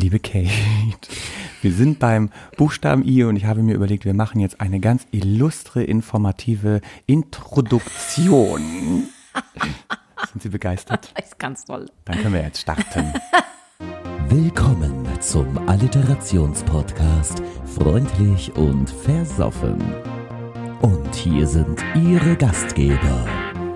[0.00, 0.48] Liebe Kate,
[1.60, 5.08] wir sind beim Buchstaben I und ich habe mir überlegt, wir machen jetzt eine ganz
[5.10, 9.08] illustre, informative Introduktion.
[10.30, 11.10] Sind Sie begeistert?
[11.16, 11.90] Das ist ganz toll.
[12.04, 13.12] Dann können wir jetzt starten.
[14.28, 19.82] Willkommen zum Alliterationspodcast Freundlich und Versoffen.
[20.80, 23.26] Und hier sind Ihre Gastgeber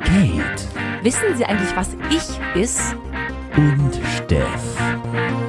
[0.05, 2.95] Kate Wissen Sie eigentlich, was ich ist?
[3.57, 5.42] und Steff.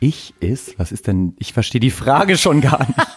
[0.00, 0.78] Ich ist?
[0.78, 1.34] Was ist denn?
[1.38, 2.98] Ich verstehe die Frage schon gar nicht.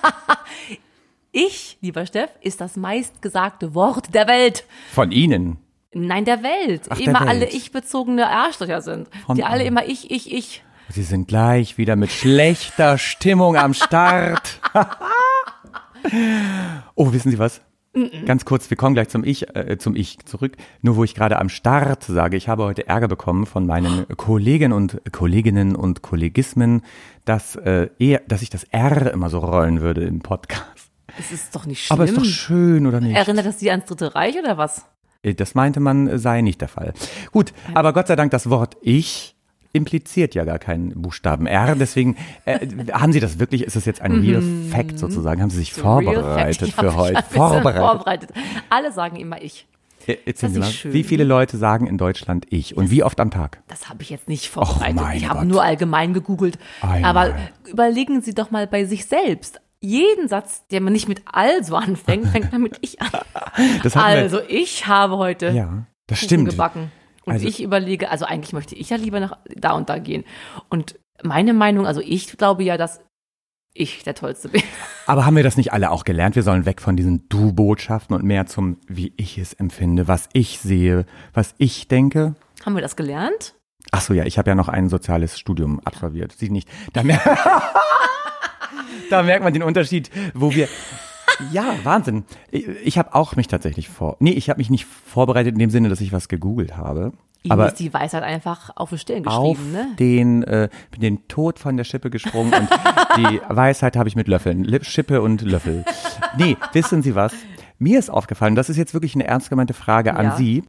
[1.34, 4.66] Ich, lieber Steff, ist das meistgesagte Wort der Welt.
[4.92, 5.60] Von Ihnen.
[5.94, 6.84] Nein, der Welt.
[6.90, 7.30] Ach, der immer Welt.
[7.30, 9.08] alle ich-bezogene Arschlöcher sind.
[9.26, 10.62] Von die alle immer ich, ich, ich.
[10.90, 14.60] Sie sind gleich wieder mit schlechter Stimmung am Start.
[16.96, 17.62] oh, wissen Sie was?
[18.26, 20.56] Ganz kurz, wir kommen gleich zum Ich, äh, zum Ich zurück.
[20.82, 24.72] Nur wo ich gerade am Start sage, ich habe heute Ärger bekommen von meinen Kollegen
[24.72, 26.84] und Kolleginnen und Kollegismen,
[27.26, 30.64] dass äh, eher, dass ich das R immer so rollen würde im Podcast.
[31.20, 31.96] Es ist doch nicht schlimm.
[32.00, 33.16] Aber ist doch schön, oder nicht?
[33.18, 34.86] Erinnert das Sie ans Dritte Reich oder was?
[35.22, 36.94] Äh, Das meinte man, äh, sei nicht der Fall.
[37.34, 39.36] Gut, aber Gott sei Dank, das Wort Ich
[39.74, 41.76] impliziert ja gar keinen Buchstaben R.
[41.76, 42.60] Deswegen, äh,
[42.92, 45.42] haben Sie das wirklich, ist das jetzt ein Real Fact sozusagen?
[45.42, 45.84] Haben Sie sich Mhm.
[45.84, 47.24] Real vorbereitet für heute?
[47.30, 47.82] Vorbereitet.
[47.82, 48.30] vorbereitet.
[48.70, 49.68] Alle sagen immer ich.
[50.08, 50.18] Äh,
[50.86, 53.62] wie viele Leute sagen in Deutschland Ich und wie oft am Tag?
[53.68, 54.96] Das habe ich jetzt nicht vorbereitet.
[54.96, 56.58] mein ich habe nur allgemein gegoogelt.
[56.82, 57.04] Einmal.
[57.04, 57.36] Aber
[57.70, 59.62] überlegen Sie doch mal bei sich selbst.
[59.80, 63.10] Jeden Satz, der man nicht mit also anfängt, fängt man mit ich an.
[63.94, 66.50] Also ich habe heute ja, das Kuchen stimmt.
[66.50, 66.92] gebacken.
[67.26, 70.24] Und Also- ich überlege, also eigentlich möchte ich ja lieber nach da und da gehen.
[70.70, 73.00] Und meine Meinung, also ich glaube ja, dass
[73.74, 74.64] ich der Tollste bin.
[75.06, 76.36] Aber haben wir das nicht alle auch gelernt?
[76.36, 80.60] Wir sollen weg von diesen Du-Botschaften und mehr zum, wie ich es empfinde, was ich
[80.60, 82.36] sehe, was ich denke.
[82.66, 83.56] Haben wir das gelernt?
[83.92, 86.34] Ach so, ja, ich habe ja noch ein soziales Studium absolviert.
[86.34, 86.68] Sie nicht.
[86.94, 87.20] Da, mer
[89.10, 90.68] da merkt man den Unterschied, wo wir.
[91.52, 92.24] Ja, Wahnsinn.
[92.52, 94.18] Ich, ich habe auch mich tatsächlich vor.
[94.20, 97.14] Nee, ich habe mich nicht vorbereitet in dem Sinne, dass ich was gegoogelt habe.
[97.44, 99.96] Ihnen aber ist die Weisheit einfach auf die Stirn auf geschrieben, ne?
[99.98, 102.70] den, äh, bin den Tod von der Schippe gesprungen und
[103.18, 104.68] die Weisheit habe ich mit Löffeln.
[104.84, 105.84] Schippe und Löffel.
[106.38, 107.34] Nee, wissen Sie was?
[107.80, 110.36] Mir ist aufgefallen, das ist jetzt wirklich eine ernst gemeinte Frage an Ja.
[110.38, 110.64] Sie,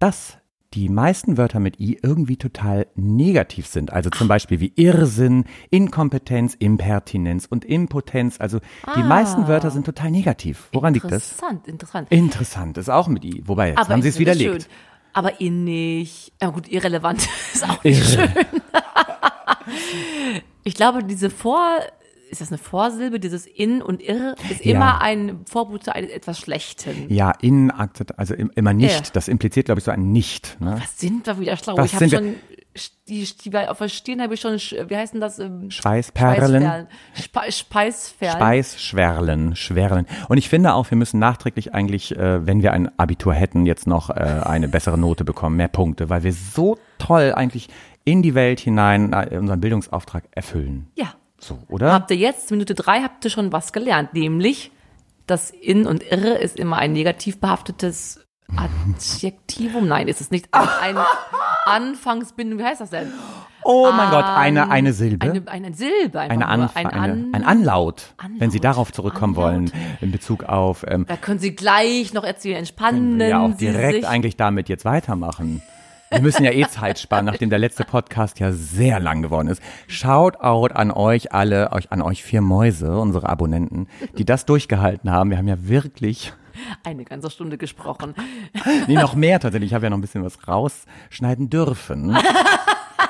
[0.00, 0.38] dass
[0.74, 3.92] die meisten Wörter mit I irgendwie total negativ sind.
[3.92, 8.40] Also zum Beispiel wie Irrsinn, Inkompetenz, Impertinenz und Impotenz.
[8.40, 8.60] Also
[8.96, 10.68] die meisten Wörter sind total negativ.
[10.72, 11.32] Woran liegt das?
[11.32, 12.08] Interessant, interessant.
[12.10, 13.42] Interessant, ist auch mit I.
[13.46, 14.62] Wobei, jetzt Aber haben Sie es widerlegt.
[14.62, 14.72] schön.
[15.14, 18.28] Aber innig, ja gut, irrelevant ist auch nicht Irre.
[18.28, 18.62] schön.
[20.64, 21.68] ich glaube, diese Vor,
[22.32, 24.74] ist das eine Vorsilbe, dieses in und irr, ist Ja.
[24.74, 27.06] immer ein Vorbote eines etwas Schlechten.
[27.08, 29.06] Ja, Inakzeptanz, also im- immer nicht.
[29.06, 29.10] Ja.
[29.12, 30.56] Das impliziert, glaube ich, so ein Nicht.
[30.60, 30.76] Ne?
[30.80, 31.76] Was sind wir wieder schlau?
[31.76, 32.34] Was ich habe schon,
[33.06, 35.38] die, die, auf der Stirn habe ich schon, sch- wie heißt denn das?
[35.38, 36.88] ähm, Schweißperlen.
[37.14, 38.36] Spe Speisperlen.
[38.36, 40.06] Speisschwerlen, Schwerlen.
[40.28, 43.86] Und ich finde auch, wir müssen nachträglich eigentlich, äh, wenn wir ein Abitur hätten, jetzt
[43.86, 47.68] noch äh, eine bessere Note bekommen, mehr Punkte, weil wir so toll eigentlich
[48.04, 50.88] in die Welt hinein äh, unseren Bildungsauftrag erfüllen.
[50.96, 51.12] ja.
[51.42, 51.92] So, oder?
[51.92, 54.70] Habt ihr jetzt, Minute drei, habt ihr schon was gelernt, nämlich
[55.26, 58.20] das in und irre ist immer ein negativ behaftetes
[58.56, 59.88] Adjektivum.
[59.88, 60.48] Nein, ist es nicht.
[60.52, 60.96] Ein
[61.64, 63.12] Anfangsbindung, wie heißt das denn?
[63.64, 65.24] oh mein Gott, eine, eine Silbe.
[65.24, 66.46] Eine, eine Silbe, Eine.
[66.48, 68.64] Anf ein, eine, An ein Anlaut, wenn Sie Anlaut.
[68.64, 70.02] darauf zurückkommen wollen, Anlaut.
[70.02, 74.36] in Bezug auf, ähm, Da können Sie gleich noch erzählen, entspannen ja auch direkt eigentlich
[74.36, 75.62] damit jetzt weitermachen.
[76.12, 79.62] Wir müssen ja eh Zeit sparen, nachdem der letzte Podcast ja sehr lang geworden ist.
[79.88, 85.30] Shoutout an euch alle, euch, an euch vier Mäuse, unsere Abonnenten, die das durchgehalten haben.
[85.30, 86.32] Wir haben ja wirklich,
[86.84, 88.14] Eine ganze Stunde gesprochen.
[88.86, 89.70] nee, noch mehr tatsächlich.
[89.70, 92.16] Ich habe ja noch ein bisschen was rausschneiden dürfen.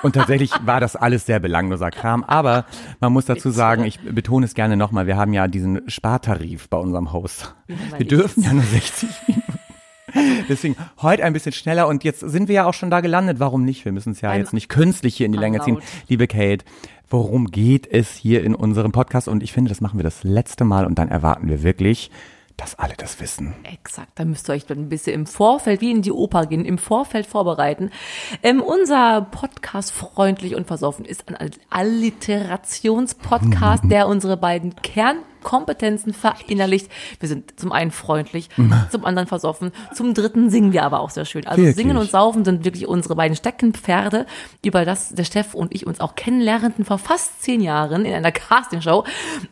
[0.03, 2.25] Und tatsächlich war das alles sehr belangloser Kram.
[2.25, 2.65] Aber
[3.01, 6.77] man muss dazu sagen, ich betone es gerne nochmal, wir haben ja diesen Spartarif bei
[6.79, 7.55] unserem Host.
[7.97, 9.59] Wir dürfen ja nur 60 Minuten.
[10.49, 13.41] Deswegen heute ein bisschen schneller und jetzt sind wir ja auch schon da gelandet.
[13.41, 13.85] Warum nicht?
[13.85, 15.79] Wir müssen es ja Ein jetzt nicht künstlich hier in die Länge ziehen.
[16.09, 16.65] Liebe Kate,
[17.09, 19.29] worum geht es hier in unserem Podcast?
[19.29, 22.11] Und ich finde, das machen wir das letzte Mal und dann erwarten wir wirklich,
[22.57, 23.55] dass alle das wissen.
[23.65, 26.65] Exakt, da müsst ihr euch dann ein bisschen im Vorfeld, wie in die Oper gehen,
[26.65, 27.91] im Vorfeld vorbereiten.
[28.43, 34.75] Ähm, unser Podcast Freundlich und Versoffen ist ein Alliterationspodcast, der unsere beiden
[35.43, 36.91] Kernkompetenzen verinnerlicht.
[37.21, 38.49] Wir sind zum einen freundlich,
[38.91, 41.47] zum anderen versoffen, zum dritten singen wir aber auch sehr schön.
[41.47, 41.77] Also Wirklich?
[41.77, 44.27] singen und saufen sind wirklich unsere beiden Steckenpferde,
[44.65, 48.33] über das der Steff und ich uns auch kennenlernten vor fast zehn Jahren in einer
[48.33, 49.05] Castingshow.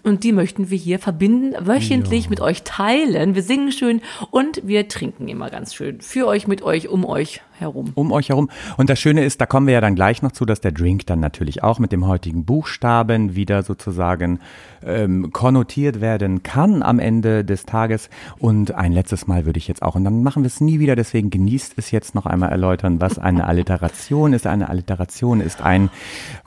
[0.02, 3.34] Und die möchten wir hier verbinden, wöchentlich mit euch teilen.
[3.34, 4.00] Wir singen schön
[4.30, 6.00] und wir trinken immer ganz schön.
[6.00, 7.92] Für euch, mit euch, um euch herum.
[7.94, 8.50] um euch herum.
[8.76, 11.06] Und das Schöne ist, da kommen wir ja dann gleich noch zu, dass der Drink
[11.06, 14.40] dann natürlich auch mit dem heutigen Buchstaben wieder sozusagen
[14.84, 18.10] ähm, konnotiert werden kann am Ende des Tages.
[18.38, 20.96] Und ein letztes Mal würde ich jetzt auch, und dann machen wir es nie wieder,
[20.96, 24.46] deswegen genießt es jetzt noch einmal erläutern, was eine Alliteration ist.
[24.46, 25.90] Eine Alliteration ist ein,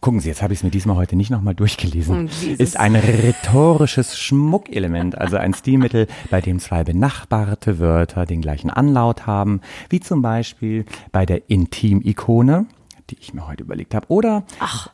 [0.02, 2.96] gucken Sie, jetzt habe ich es mir diesmal heute nicht nochmal durchgelesen, wie ist ein
[2.96, 10.00] rhetorisches Schmuckelement, also ein Stilmittel, bei dem zwei benachbarte Wörter den gleichen Anlaut haben, wie
[10.00, 12.66] zum Beispiel bei der Intimikone,
[13.10, 14.44] die ich mir heute überlegt habe, oder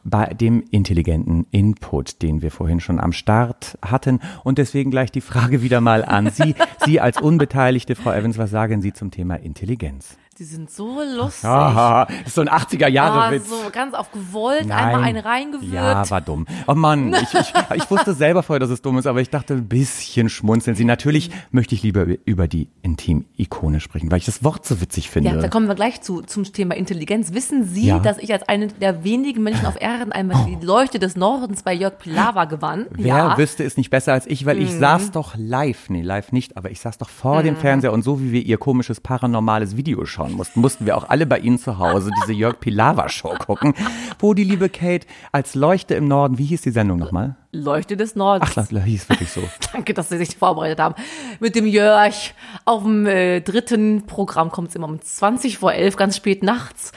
[0.03, 4.19] bei dem intelligenten Input, den wir vorhin schon am Start hatten.
[4.43, 6.55] Und deswegen gleich die Frage wieder mal an Sie.
[6.85, 10.17] Sie als Unbeteiligte, Frau Evans, was sagen Sie zum Thema Intelligenz?
[10.39, 11.43] Die sind so lustig.
[11.43, 13.43] Aha, ist so ein 80er-Jahre-Witz.
[13.51, 15.73] Ah, so ganz auf gewollt, einmal eine reingewürgt.
[15.73, 16.45] Ja, war dumm.
[16.65, 19.55] Oh Mann, ich, ich, ich wusste selber vorher, dass es dumm ist, aber ich dachte,
[19.55, 20.85] ein bisschen schmunzeln Sie.
[20.85, 25.29] Natürlich möchte ich lieber über die Intim-Ikone sprechen, weil ich das Wort so witzig finde.
[25.29, 27.33] Ja, da kommen wir gleich zu zum Thema Intelligenz.
[27.33, 27.99] Wissen Sie, Ja.
[27.99, 31.73] dass ich als eine der wenigen Menschen auf Erden einmal die Leuchte des Nordens bei
[31.73, 32.85] Jörg Pilawa gewann?
[32.91, 33.37] Wer ja.
[33.37, 36.71] wüsste es nicht besser als ich, weil ich saß doch live, nee, live nicht, aber
[36.71, 40.28] ich saß doch vor dem Fernseher und so wie wir ihr komisches paranormales Video schauen
[40.33, 43.73] mussten, mussten wir auch alle bei Ihnen zu Hause diese Jörg Pilawa Show gucken,
[44.19, 47.35] wo die liebe Kate als Leuchte im Norden, wie hieß die Sendung nochmal?
[47.51, 48.51] Leuchte des Nordens.
[48.51, 49.41] Ach, das hieß wirklich so.
[49.73, 50.93] Danke, dass Sie sich vorbereitet haben.
[51.39, 52.13] Mit dem Jörg
[52.65, 56.91] auf dem äh, dritten Programm kommt es immer um 20 vor 11, ganz spät nachts.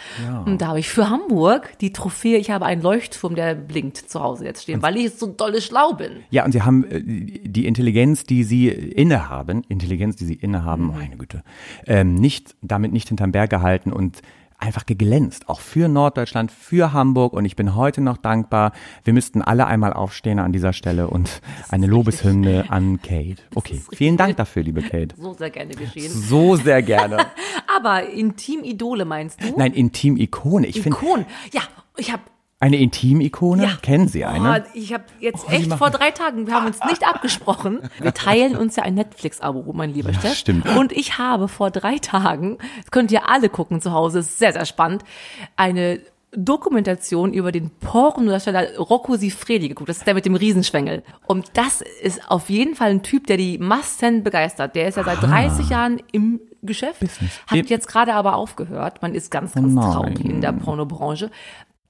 [0.44, 4.20] Und da habe ich für Hamburg die Trophäe, ich habe einen Leuchtturm, der blinkt zu
[4.20, 6.20] Hause jetzt stehen, weil ich so dolle schlau bin.
[6.30, 11.16] Ja, und sie haben äh, die Intelligenz, die sie innehaben, Intelligenz, die sie innehaben, meine
[11.16, 11.42] Güte,
[11.86, 14.22] ähm, nicht, damit nicht hinterm Berg gehalten und
[14.62, 18.72] einfach geglänzt, auch für Norddeutschland, für Hamburg und ich bin heute noch dankbar.
[19.04, 23.42] Wir müssten alle einmal aufstehen an dieser Stelle und eine Lobeshymne an Kate.
[23.54, 25.14] Okay, vielen Dank dafür, liebe Kate.
[25.18, 26.10] So sehr gerne geschehen.
[26.10, 27.18] So sehr gerne.
[27.76, 29.54] Aber Intim-Idole meinst du?
[29.56, 30.66] Nein, Intim-Ikone.
[30.66, 31.26] Ich finde, Ikon.
[31.52, 31.62] Ja,
[31.96, 32.22] ich habe
[32.62, 33.70] eine Intim-Ikone, Ja.
[33.82, 34.62] kennen Sie eine?
[34.64, 37.80] Oh, ich habe jetzt Oh, echt vor drei Tagen, wir haben uns nicht abgesprochen.
[37.98, 40.34] Wir teilen uns ja ein Netflix-Abo, mein lieber Steff.
[40.34, 40.68] stimmt.
[40.76, 44.52] Und ich habe vor drei Tagen, das könnt ihr alle gucken zu Hause, ist sehr,
[44.52, 45.02] sehr spannend,
[45.56, 46.00] eine
[46.34, 49.88] Dokumentation über den Pornodarsteller Rocco Sifredi geguckt.
[49.90, 51.02] Das ist der mit dem Riesenschwengel.
[51.26, 54.74] Und das ist auf jeden Fall ein Typ, der die Massen begeistert.
[54.76, 57.32] Der ist ja seit 30 Jahren im Geschäft, Business.
[57.48, 59.02] hat jetzt gerade aber aufgehört.
[59.02, 61.30] Man ist ganz, ganz Oh traurig in der Pornobranche.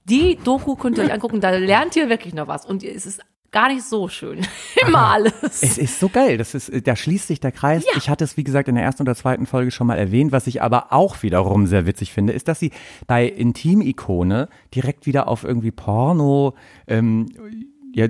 [0.04, 2.66] Die Doku könnt ihr euch angucken, da lernt ihr wirklich noch was.
[2.66, 3.20] Und es ist
[3.52, 4.40] gar nicht so schön.
[4.86, 5.62] Immer alles.
[5.62, 6.38] Es ist so geil.
[6.38, 7.84] Das ist, da schließt sich der Kreis.
[7.96, 10.32] Ich hatte es, wie gesagt, in der ersten oder zweiten Folge schon mal erwähnt.
[10.32, 12.72] Was ich aber auch wiederum sehr witzig finde, ist, dass sie
[13.06, 16.54] bei Intim-Ikone direkt wieder auf irgendwie Porno,
[16.88, 17.26] ähm,
[17.94, 18.08] ja,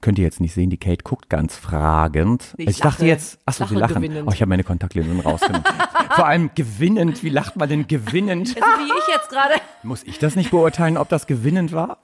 [0.00, 2.54] könnt ihr jetzt nicht sehen, die Kate guckt ganz fragend.
[2.56, 3.06] Ich ich dachte lache.
[3.06, 4.02] jetzt, achso, Ich sie lache lachen.
[4.02, 4.28] gewinnend.
[4.28, 5.64] Oh, ich habe meine Kontaktlinsen rausgenommen.
[6.10, 7.22] Vor allem gewinnend.
[7.22, 8.56] Wie lacht man denn gewinnend?
[8.60, 9.54] Also wie ich jetzt gerade.
[9.82, 11.98] Muss ich das nicht beurteilen, ob das gewinnend war?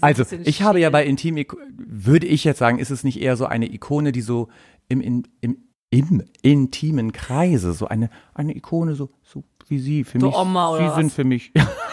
[0.00, 1.36] Also, ich habe ja bei Intim,
[1.76, 4.48] würde ich jetzt sagen, ist es nicht eher so eine Ikone, die so
[4.88, 5.56] im, im, im,
[5.90, 10.36] im intimen Kreise, so eine, eine Ikone, so, so wie Sie, für So mich.
[10.36, 11.14] Oma oder Sie sind was?
[11.14, 11.52] für mich.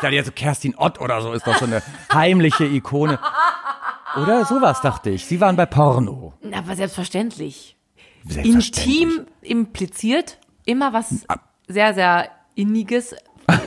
[0.00, 1.82] ich dachte jetzt so Kerstin Ott oder so ist doch so eine
[2.12, 3.18] heimliche Ikone.
[4.20, 5.24] Oder sowas dachte ich.
[5.26, 6.32] Sie waren bei Porno.
[6.52, 7.76] Aber selbstverständlich.
[8.26, 9.00] Selbstverständlich.
[9.02, 11.36] Intim impliziert immer was Ah.
[11.68, 13.14] sehr, sehr Inniges,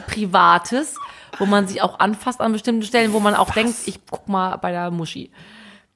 [0.07, 0.95] Privates,
[1.39, 4.57] wo man sich auch anfasst an bestimmten Stellen, wo man auch denkt, ich guck mal
[4.57, 5.31] bei der Muschi.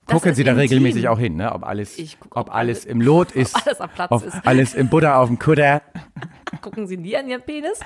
[0.05, 0.61] Das Gucken Sie da intim.
[0.61, 1.51] regelmäßig auch hin, ne?
[1.53, 3.55] Ob alles, guck, ob ob alles im Lot ist.
[3.67, 4.37] alles am Platz ob ist.
[4.45, 5.81] Alles im Butter auf dem Kutter.
[6.61, 7.79] Gucken Sie nie an Ihren Penis?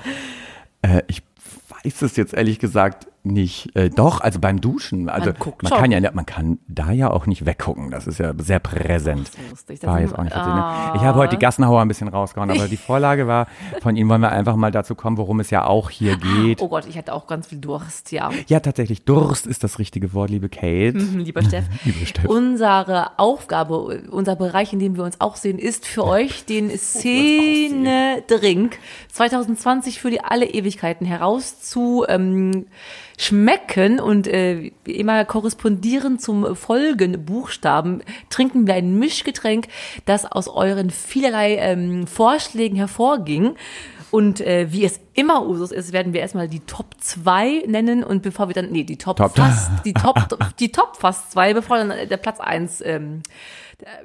[0.84, 1.24] Äh, ich
[1.72, 3.76] weiß es jetzt ehrlich gesagt nicht.
[3.76, 5.08] Äh, doch, also beim Duschen.
[5.10, 5.80] Also Man guckt man schon.
[5.82, 7.92] kann ja, man kann da ja auch nicht weggucken.
[7.92, 9.30] Das ist ja sehr präsent.
[9.32, 9.80] so lustig.
[9.80, 10.94] Das War jetzt auch nicht Ah.
[10.96, 13.48] Ich habe heute die Gassenhauer ein bisschen rausgehauen, aber die Vorlage war,
[13.82, 16.62] von Ihnen wollen wir einfach mal dazu kommen, worum es ja auch hier geht.
[16.62, 18.32] Oh Gott, ich hatte auch ganz viel Durst, ja.
[18.48, 20.98] Ja, tatsächlich, Durst ist das richtige Wort, liebe Kate.
[20.98, 22.26] Lieber Steff, Lieber Steff.
[22.26, 26.70] unsere Aufgabe, unser Bereich, in dem wir uns auch sehen, ist für euch den
[27.62, 28.78] Szene-Drink
[29.12, 32.66] 2020 für die alle Ewigkeiten herauszu ähm,
[33.22, 39.68] schmecken und äh, immer korrespondierend zum Folgenbuchstaben trinken wir ein Mischgetränk,
[40.06, 43.56] das aus euren vielerlei ähm, Vorschlägen hervorging.
[44.10, 48.24] Und äh, wie es immer Usus ist, werden wir erstmal die Top 2 nennen und
[48.24, 50.18] bevor wir dann, nee, die Top, Top- fast, die Top,
[50.60, 53.22] die Top fast 2, bevor dann der Platz 1, ähm,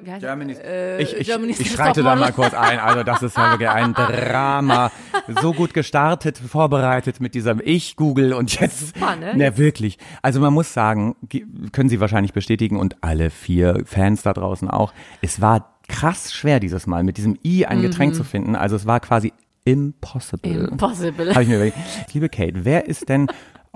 [0.01, 2.79] wie heißt Germany's, äh, ich ich, Germany's ich schreite da mal kurz ein.
[2.79, 4.91] Also das ist ja wirklich ein Drama.
[5.41, 8.95] So gut gestartet, vorbereitet mit diesem Ich-Google und jetzt.
[8.95, 9.33] Super, ne?
[9.35, 9.97] Na, wirklich.
[10.21, 14.69] Also man muss sagen, ge- können Sie wahrscheinlich bestätigen und alle vier Fans da draußen
[14.69, 14.93] auch.
[15.21, 18.17] Es war krass schwer dieses Mal mit diesem I ein Getränk Mhm.
[18.17, 18.55] zu finden.
[18.55, 20.69] Also es war quasi impossible.
[20.71, 21.29] Impossible.
[21.31, 21.77] Habe ich mir überlegt.
[22.13, 23.27] Liebe Kate, wer ist denn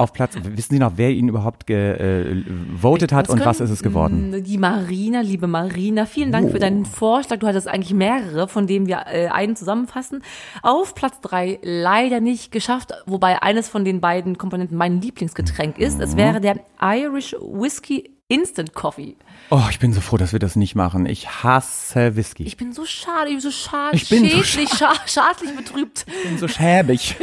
[0.01, 3.83] auf Platz, wissen Sie noch, wer ihn überhaupt gevotet hat Das und was ist es
[3.83, 4.43] geworden?
[4.43, 6.51] Die Marina, liebe Marina, vielen Dank Oh.
[6.51, 7.37] für deinen Vorschlag.
[7.37, 10.23] Du hattest eigentlich mehrere, von denen wir äh, einen zusammenfassen.
[10.63, 15.97] Auf Platz drei leider nicht geschafft, wobei eines von den beiden Komponenten mein Lieblingsgetränk ist.
[15.97, 16.03] Mhm.
[16.03, 19.17] Es wäre der Irish Whiskey Instant Coffee.
[19.49, 21.05] Oh, ich bin so froh, dass wir das nicht machen.
[21.05, 22.43] Ich hasse Whisky.
[22.43, 26.05] Ich bin so schade, ich bin so schade, Ich bin so schädlich, scha schadlich betrübt.
[26.23, 27.17] bin so schäbig.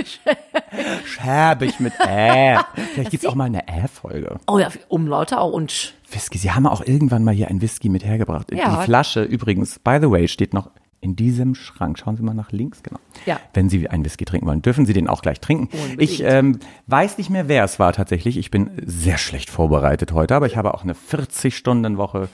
[1.06, 2.58] schäbig mit Ä.
[2.92, 4.38] Vielleicht gibt's auch mal eine Ä-Folge.
[4.46, 5.94] Oh ja, Umlaute auch und sch.
[6.10, 6.36] Whisky.
[6.36, 8.52] Sie haben auch irgendwann mal hier ein Whisky mit hergebracht.
[8.52, 8.76] Ja.
[8.76, 11.98] Die Flasche übrigens, by the way, steht noch in diesem Schrank.
[11.98, 12.98] Schauen Sie mal nach links, genau.
[13.26, 13.38] Ja.
[13.54, 15.68] Wenn Sie einen Whisky trinken wollen, dürfen Sie den auch gleich trinken.
[15.72, 16.02] Unbedingt.
[16.02, 18.36] Ich ähm, weiß nicht mehr, wer es war tatsächlich.
[18.36, 22.28] Ich bin sehr schlecht vorbereitet heute, aber ich habe auch eine 40-Stunden-Woche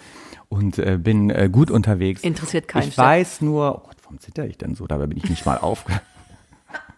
[0.49, 2.23] und äh, bin äh, gut unterwegs.
[2.23, 3.05] Interessiert keinen, Ich Steff.
[3.05, 4.87] weiß nur, oh Gott, warum zitter ich denn so?
[4.87, 5.93] Dabei bin ich nicht mal aufge...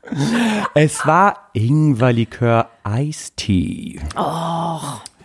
[0.75, 3.99] es war Ingwerlikör Eistee.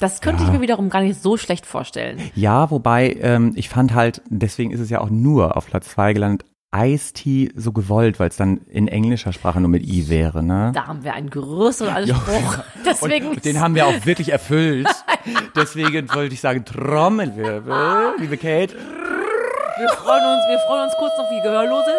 [0.02, 2.20] Das könnte ich mir wiederum gar nicht so schlecht vorstellen.
[2.36, 6.14] Ja, wobei ähm, ich fand halt, deswegen ist es ja auch nur auf Platz zwei
[6.14, 6.44] gelandet,
[6.74, 10.72] Ice-Tea so gewollt, weil es dann in englischer Sprache nur mit I wäre, ne?
[10.74, 12.60] Da haben wir einen größeren Anspruch.
[12.86, 14.88] Deswegen Und den haben wir auch wirklich erfüllt.
[15.56, 18.74] Deswegen wollte ich sagen, Trommelwirbel, liebe Kate.
[18.74, 21.92] Wir freuen uns, wir freuen uns kurz noch wie Gehörlose.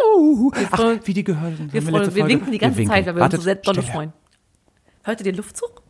[0.54, 1.73] Wir Ach, wie die gehört sind.
[1.73, 2.94] wir, freuen, wir winken die ganze winken.
[2.94, 4.12] Zeit, weil wir Wartet, uns so sehr dolle freuen.
[5.04, 5.82] Hört ihr den Luftzug?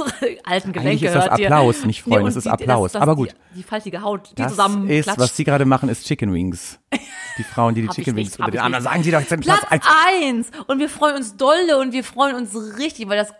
[0.00, 1.46] Unsere alten Gelenke Eigentlich ist das hört ihr.
[1.46, 2.92] Applaus, nicht freuen, und es ist die- Applaus.
[2.92, 3.30] Das, das, Aber gut.
[3.52, 5.20] Die, die faltige Haut, die Das zusammen ist, klatscht.
[5.20, 6.78] was Sie gerade machen, ist Chicken Wings.
[7.38, 8.82] Die Frauen, die die Chicken nicht, Wings hab unter den nicht.
[8.82, 9.84] Sagen Sie doch jetzt Platz Platz
[10.22, 10.50] eins.
[10.66, 13.32] Und wir freuen uns dolle und wir freuen uns richtig, weil das.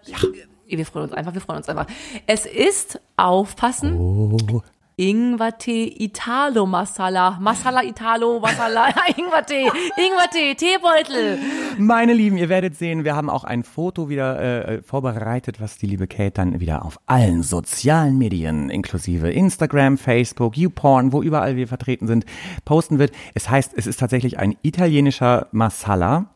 [0.67, 1.87] Wir freuen uns einfach, wir freuen uns einfach.
[2.27, 4.63] Es ist, aufpassen, Oh.
[4.99, 7.39] Ingwertee Italo Masala.
[7.41, 8.89] Masala Italo Masala.
[9.17, 9.71] Ingwertee.
[9.97, 10.57] Ingwertee.
[10.57, 11.39] Teebeutel.
[11.79, 15.87] Meine Lieben, ihr werdet sehen, wir haben auch ein Foto wieder äh, vorbereitet, was die
[15.87, 21.69] liebe Kate dann wieder auf allen sozialen Medien, inklusive Instagram, Facebook, YouPorn, wo überall wir
[21.69, 22.27] vertreten sind,
[22.65, 23.13] posten wird.
[23.35, 26.27] Es heißt, es ist tatsächlich ein italienischer Masala.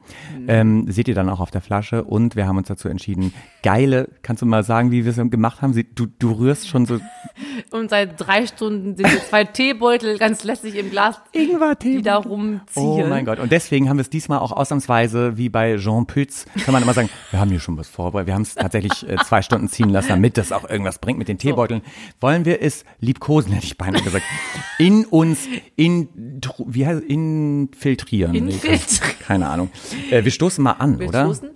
[0.48, 2.04] Ähm, seht ihr dann auch auf der Flasche.
[2.04, 5.62] Und wir haben uns dazu entschieden, geile, kannst du mal sagen, wie wir es gemacht
[5.62, 5.74] haben?
[5.94, 6.98] Du, du rührst schon so
[7.70, 12.62] Und seit drei Stunden sind wir zwei Teebeutel ganz lässig im Glas, die da rumziehen.
[12.74, 13.38] Oh mein Gott.
[13.38, 16.94] Und deswegen haben wir es diesmal auch ausnahmsweise, wie bei Jean Pütz, kann man immer
[16.94, 18.26] sagen, wir haben hier schon was vorbereitet.
[18.28, 21.28] Wir haben es tatsächlich äh, zwei Stunden ziehen lassen, damit das auch irgendwas bringt mit
[21.28, 21.82] den Teebeuteln.
[22.20, 24.24] Wollen wir es liebkosen, hätte ich beinahe gesagt,
[24.78, 26.08] in uns, in,
[26.66, 28.34] wie heißt, infiltrieren.
[28.34, 29.18] Infiltrieren.
[29.20, 29.70] Keine Ahnung.
[30.10, 31.24] Äh, wir stoßen mal an, Wir oder?
[31.24, 31.50] stoßen.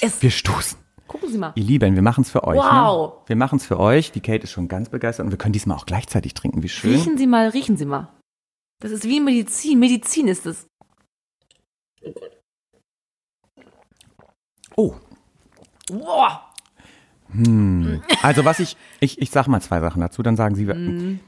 [0.00, 0.78] Es, Wir stoßen.
[1.06, 1.52] gucken Sie mal.
[1.54, 2.58] Ihr Lieben, wir machen es für euch.
[2.58, 3.12] Wow.
[3.14, 3.22] Ne?
[3.26, 4.12] Wir machen es für euch.
[4.12, 6.62] Die Kate ist schon ganz begeistert und wir können diesmal auch gleichzeitig trinken.
[6.62, 6.92] Wie schön.
[6.94, 8.08] Riechen Sie mal, riechen Sie mal.
[8.80, 9.78] Das ist wie Medizin.
[9.78, 10.66] Medizin ist es.
[14.76, 14.94] Oh.
[15.88, 16.50] Boah.
[18.22, 21.20] Also was ich, ich, ich sag mal zwei Sachen dazu, dann sagen Sie, Mhm.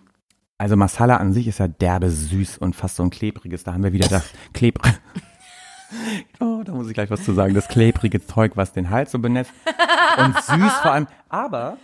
[0.59, 3.83] also Masala an sich ist ja derbe süß und fast so ein klebriges, da haben
[3.83, 4.97] wir wieder das klebrige,
[6.41, 9.19] oh, da muss ich gleich was zu sagen, das klebrige Zeug, was den Hals so
[9.19, 9.53] benetzt
[10.19, 11.79] und süß vor allem, aber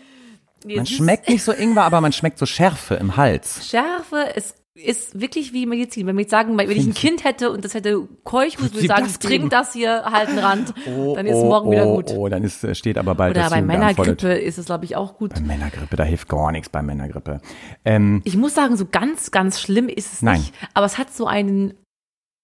[0.64, 3.66] Nee, man ist- schmeckt nicht so Ingwer, aber man schmeckt so Schärfe im Hals.
[3.68, 6.06] Schärfe ist, ist wirklich wie Medizin.
[6.06, 8.86] Wenn wir jetzt sagen, wenn ich ein Kind hätte und das hätte Keuchhusten, würde ich
[8.86, 11.96] sagen, das trink das hier, halt einen Rand, Oh, dann ist oh, morgen wieder oh,
[11.96, 12.10] gut.
[12.12, 13.60] Oh, dann ist, steht aber bald Oder das bei.
[13.60, 15.34] Männergrippe ist es, glaube ich, auch gut.
[15.34, 17.40] Bei Männergrippe, da hilft gar nichts bei Männergrippe.
[17.84, 20.38] Ähm, Ich muss sagen, so ganz, ganz schlimm ist es Nein.
[20.38, 20.54] nicht.
[20.74, 21.74] Aber es hat so einen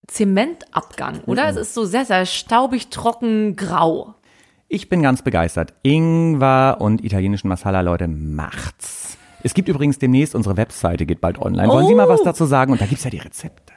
[0.07, 1.49] Zementabgang, oder?
[1.49, 4.14] Es ist so sehr, sehr staubig, trocken, grau.
[4.69, 5.75] Ich bin ganz begeistert.
[5.83, 9.17] Ingwer und italienischen Masala, Leute, macht's.
[9.43, 11.69] Es gibt übrigens demnächst, unsere Webseite geht bald online.
[11.69, 12.25] Wollen Sie mal was Oh.
[12.25, 12.73] dazu sagen?
[12.73, 13.73] Und da gibt's ja die Rezepte.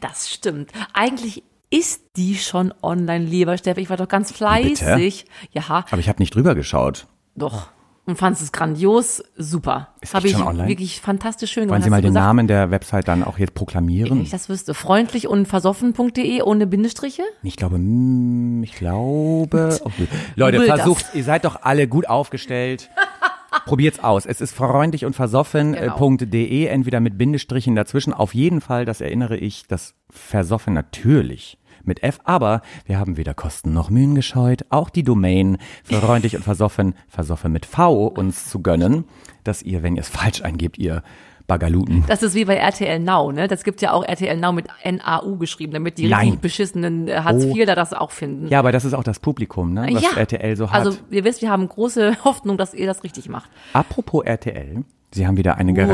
[0.00, 0.70] Das stimmt.
[0.94, 3.78] Eigentlich ist die schon online, lieber Steff.
[3.78, 5.26] Ich war doch ganz fleißig.
[5.52, 7.06] Ja, Aber ich habe nicht drüber geschaut.
[7.34, 7.68] doch.
[8.04, 9.94] Und fand es grandios, super.
[10.12, 10.68] Habe ich schon online?
[10.68, 11.84] wirklich fantastisch schön Wollen gemacht.
[11.84, 14.10] Sie mal den gesagt, Namen der Website dann auch jetzt proklamieren?
[14.10, 14.74] Wenn ich das wüsste.
[14.74, 17.22] Freundlich und versoffen.de ohne Bindestriche?
[17.44, 19.78] Ich glaube, mm, ich glaube.
[19.84, 20.08] Okay.
[20.34, 20.80] Leute, Google das.
[20.80, 22.90] versucht, ihr seid doch alle gut aufgestellt.
[23.66, 24.26] Probiert's aus.
[24.26, 28.12] Es ist freundlich und versoffen.de, entweder mit Bindestrichen dazwischen.
[28.12, 33.34] Auf jeden Fall, das erinnere ich, das Versoffen natürlich mit F, aber wir haben weder
[33.34, 38.60] Kosten noch Mühen gescheut, auch die Domain freundlich und versoffen, versoffen mit V uns zu
[38.62, 39.04] gönnen,
[39.44, 41.02] dass ihr, wenn ihr es falsch eingebt, ihr
[41.48, 42.04] Bagaluten.
[42.06, 43.48] Das ist wie bei RTL Now, ne?
[43.48, 46.20] Das gibt ja auch RTL Now mit N-A-U geschrieben, damit die Nein.
[46.26, 47.54] richtig beschissenen äh, Hartz Oh.
[47.56, 48.46] IV da das auch finden.
[48.46, 50.10] Ja, aber das ist auch das Publikum, ne, was Ja.
[50.16, 50.78] RTL so hat.
[50.86, 53.50] Also ihr wisst, wir haben große Hoffnung, dass ihr das richtig macht.
[53.72, 55.88] Apropos RTL, Sie haben wieder eine Wow.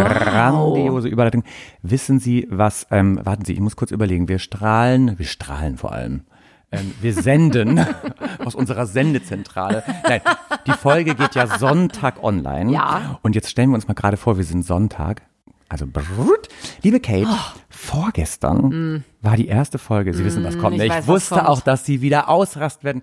[0.75, 1.43] grandiose Überleitung.
[1.83, 5.93] Wissen Sie, was, ähm, warten Sie, ich muss kurz überlegen, wir strahlen, wir strahlen vor
[5.93, 6.23] allem.
[6.71, 7.81] Ähm, wir senden
[8.45, 9.83] aus unserer Sendezentrale.
[10.07, 10.21] Nein,
[10.67, 12.71] die Folge geht ja Sonntag online.
[12.73, 13.19] Ja.
[13.23, 15.23] Und jetzt stellen wir uns mal gerade vor, wir sind Sonntag.
[15.71, 16.49] Also, brrrt.
[16.83, 17.59] liebe Kate, Oh.
[17.69, 20.15] vorgestern war die erste Folge.
[20.15, 20.77] Sie wissen, was kommt.
[20.79, 20.81] Mm.
[20.81, 20.85] ich ne?
[20.87, 21.47] Ich, weiß, wusste kommt.
[21.49, 23.03] auch, dass sie wieder ausrast werden.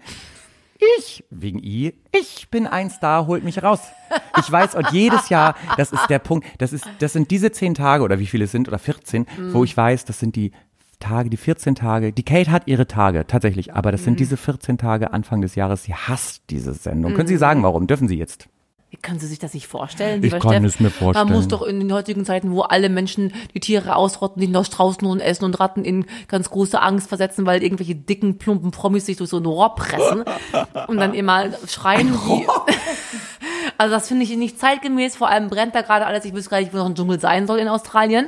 [0.97, 3.79] Ich, wegen I, ich bin ein Star, holt mich raus.
[4.39, 7.73] Ich weiß, und jedes Jahr, das ist der Punkt, das ist, das sind diese zehn
[7.73, 10.51] Tage oder wie viele es sind oder 14, wo ich weiß, das sind die
[10.99, 12.11] Tage, die 14 Tage.
[12.11, 15.83] Die Kate hat ihre Tage, tatsächlich, aber das sind diese 14 Tage Anfang des Jahres.
[15.83, 17.13] Sie hasst diese Sendung.
[17.13, 17.87] Können Sie sagen, warum?
[17.87, 18.47] Dürfen Sie jetzt?
[19.01, 20.23] Können Sie sich das nicht vorstellen?
[20.23, 20.63] Ich kann Steff?
[20.63, 21.27] es mir vorstellen.
[21.27, 24.65] Man muss doch in den heutigen Zeiten, wo alle Menschen die Tiere ausrotten, nicht noch
[24.65, 29.17] Straußenhuhn essen und Ratten in ganz große Angst versetzen, weil irgendwelche dicken, plumpen Promis sich
[29.17, 30.23] durch so ein Rohr pressen
[30.87, 32.45] und dann immer schreien wie.
[33.77, 35.17] Also das finde ich nicht zeitgemäß.
[35.17, 36.23] Vor allem brennt da gerade alles.
[36.23, 38.27] Ich wüsste gar nicht, wo noch ein Dschungel sein soll in Australien.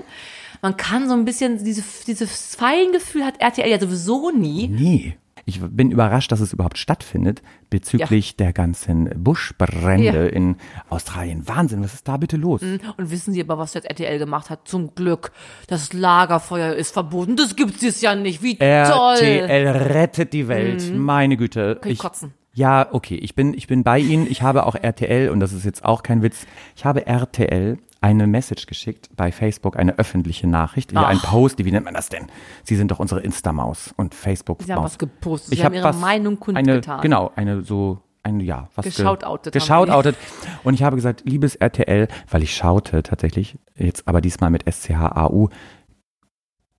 [0.61, 4.67] Man kann so ein bisschen, diese, dieses Feingefühl hat RTL ja sowieso nie.
[4.67, 5.17] Nee.
[5.49, 10.11] Ich bin überrascht, dass es überhaupt stattfindet bezüglich der ganzen Buschbrände Ja.
[10.23, 10.27] Mhm.
[10.35, 10.55] in
[10.89, 11.47] Australien.
[11.47, 12.61] Wahnsinn, was ist da bitte los?
[12.61, 14.67] Und wissen Sie aber, was jetzt RTL gemacht hat?
[14.67, 15.31] Zum Glück.
[15.67, 17.37] Das Lagerfeuer ist verboten.
[17.37, 18.43] Das gibt's jetzt ja nicht.
[18.43, 18.65] Wie toll.
[18.65, 20.93] RTL rettet die Welt.
[20.93, 21.77] Meine Güte.
[21.81, 22.33] Kann ich kotzen.
[22.53, 24.27] Ja, okay, ich bin, ich bin bei Ihnen.
[24.29, 28.25] Ich habe auch RTL, und das ist jetzt auch kein Witz, ich habe RTL eine
[28.25, 32.27] Message geschickt bei Facebook, eine öffentliche Nachricht, wie ein Post, wie nennt man das denn?
[32.63, 34.63] Sie sind doch unsere Instamaus und Facebook.
[34.63, 35.49] Sie haben was gepostet.
[35.49, 37.01] Sie Ich haben habe ihre was, Meinung eine, kundgetan.
[37.01, 38.85] Genau, eine so, eine, ja, was.
[38.85, 40.15] ge- Geschautoutet haben Geschautoutet.
[40.63, 45.49] Und ich habe gesagt, liebes RTL, weil ich schaute tatsächlich, jetzt aber diesmal mit SCHAU,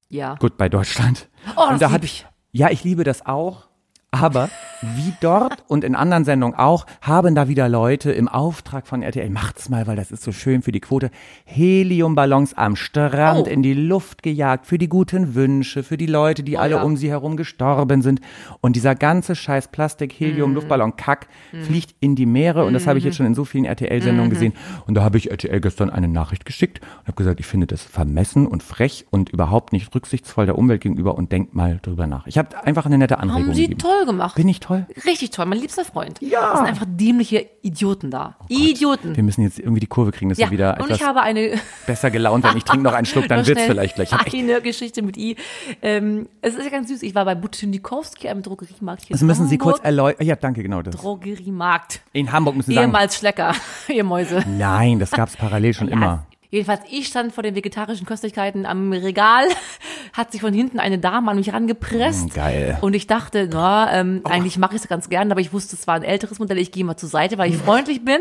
[0.09, 0.35] Ja.
[0.37, 1.29] gut bei Deutschland.
[1.57, 2.27] Oh, das und da lieb hatte ich.
[2.53, 3.68] ja, ich liebe das auch.
[4.11, 4.49] Aber
[4.81, 9.29] wie dort und in anderen Sendungen auch, haben da wieder Leute im Auftrag von RTL,
[9.29, 11.11] macht's mal, weil das ist so schön für die Quote,
[11.45, 13.51] Heliumballons am Strand Oh.
[13.51, 16.83] in die Luft gejagt, für die guten Wünsche, für die Leute, die alle ja.
[16.83, 18.21] um sie herum gestorben sind.
[18.63, 21.27] Und dieser ganze scheiß Plastik, Helium, Luftballon, Kack,
[21.63, 22.65] fliegt in die Meere.
[22.65, 24.55] Und das habe ich jetzt schon in so vielen RTL-Sendungen gesehen.
[24.87, 27.83] Und da habe ich RTL gestern eine Nachricht geschickt und habe gesagt, ich finde das
[27.83, 32.27] vermessen und frech und überhaupt nicht rücksichtsvoll der Umwelt gegenüber und denkt mal drüber nach.
[32.27, 33.79] Ich habe einfach eine nette Anregung gegeben.
[33.99, 34.35] Toll gemacht.
[34.37, 34.87] Bin ich toll?
[35.05, 36.21] Richtig toll, mein liebster Freund.
[36.21, 36.51] Ja.
[36.51, 38.37] Das sind einfach dämliche Idioten da.
[38.49, 39.17] Idioten.
[39.17, 41.21] Wir müssen jetzt irgendwie die Kurve kriegen, dass Ja, wir wieder und etwas ich habe
[41.23, 42.57] eine, besser gelaunt werden.
[42.57, 44.11] Ich trinke noch einen Schluck, dann wird's schnell vielleicht gleich.
[44.27, 45.37] Ich Eine Geschichte mit I.
[45.83, 47.03] Ähm, es ist ja ganz süß.
[47.03, 49.85] Ich war bei Butchinikowski, einem Drogeriemarkt hier das in müssen Sie kurz Hamburg.
[49.87, 50.27] erläutern.
[50.27, 50.97] Ja, danke, genau das.
[50.97, 52.01] Drogeriemarkt.
[52.13, 52.89] In Hamburg müssen Sie sagen.
[52.89, 53.55] Ehemals Schlecker,
[53.89, 54.45] ihr Mäuse.
[54.47, 56.27] Nein, das gab's parallel schon immer.
[56.51, 59.47] Jedenfalls, ich stand vor den vegetarischen Köstlichkeiten am Regal,
[60.15, 62.31] hat sich von hinten eine Dame an mich rangepresst.
[62.31, 62.79] Mm, geil.
[62.81, 65.87] Und ich dachte, na, ähm, eigentlich mache ich es ganz gern, aber ich wusste, es
[65.87, 68.21] war ein älteres Modell, ich gehe mal zur Seite, weil ich freundlich bin